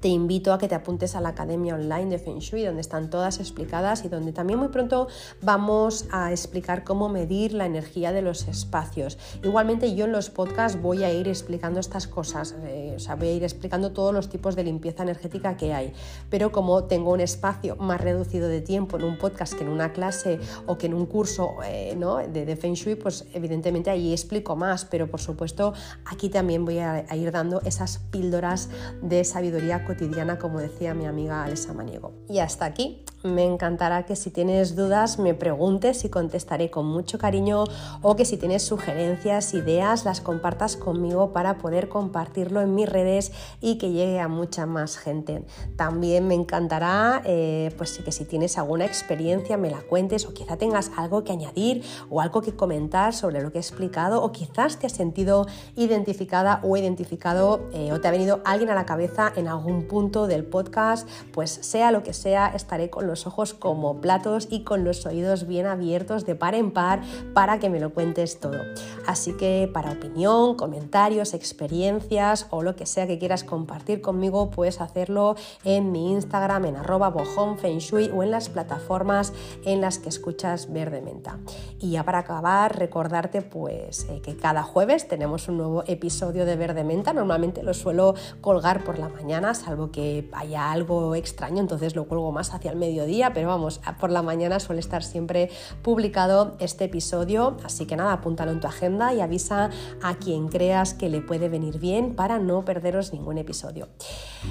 [0.00, 3.10] te invito a que te apuntes a la Academia Online de Feng Shui, donde están
[3.10, 5.08] todas explicadas y donde también muy pronto
[5.42, 9.18] vamos a explicar cómo medir la energía de los espacios.
[9.44, 13.28] Igualmente yo en los podcasts voy a ir explicando estas cosas, eh, o sea, voy
[13.28, 15.92] a ir explicando todos los tipos de limpieza energética que hay,
[16.30, 19.92] pero como tengo un espacio más reducido de tiempo en un podcast que en una
[19.92, 22.16] clase o que en un curso eh, ¿no?
[22.16, 25.74] de, de, Feng Shui, pues evidentemente ahí explico más, pero por supuesto
[26.06, 28.70] aquí también voy a, a ir dando esas píldoras
[29.02, 32.12] de sabiduría cotidiana, como decía mi amiga Alesa Maniego.
[32.28, 37.18] Y hasta aquí me encantará que si tienes dudas me preguntes y contestaré con mucho
[37.18, 37.64] cariño
[38.00, 43.32] o que si tienes sugerencias, ideas, las compartas conmigo para poder compartirlo en mis redes
[43.60, 45.44] y que llegue a mucha más gente.
[45.76, 50.56] También me encantará eh, pues que si tienes alguna experiencia me la cuentes o quizá
[50.56, 54.78] tengas algo que añadir o algo que comentar sobre lo que he explicado o quizás
[54.78, 59.30] te has sentido identificada o identificado eh, o te ha venido alguien a la cabeza
[59.36, 64.00] en algún punto del podcast, pues sea lo que sea, estaré con los ojos como
[64.00, 67.00] platos y con los oídos bien abiertos de par en par
[67.34, 68.58] para que me lo cuentes todo.
[69.06, 74.80] Así que para opinión, comentarios, experiencias o lo que sea que quieras compartir conmigo, puedes
[74.80, 79.32] hacerlo en mi Instagram en arroba o en las plataformas
[79.64, 81.38] en las que escuchas Verde Menta.
[81.78, 86.56] Y ya para acabar, recordarte pues eh, que cada jueves tenemos un nuevo episodio de
[86.56, 87.12] Verde Menta.
[87.12, 92.32] Normalmente lo suelo colgar por la mañana, salvo que haya algo extraño, entonces lo cuelgo
[92.32, 95.48] más hacia el medio día, pero vamos, por la mañana suele estar siempre
[95.82, 99.70] publicado este episodio, así que nada, apúntalo en tu agenda y avisa
[100.02, 103.86] a quien creas que le puede venir bien para no perderos ningún episodio.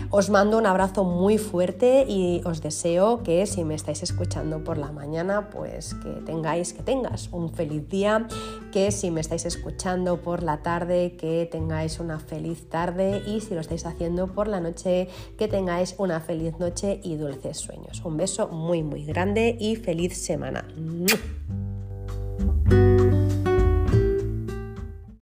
[0.09, 4.77] Os mando un abrazo muy fuerte y os deseo que si me estáis escuchando por
[4.77, 8.25] la mañana, pues que tengáis, que tengas un feliz día,
[8.71, 13.53] que si me estáis escuchando por la tarde, que tengáis una feliz tarde y si
[13.53, 18.01] lo estáis haciendo por la noche, que tengáis una feliz noche y dulces sueños.
[18.03, 20.65] Un beso muy muy grande y feliz semana.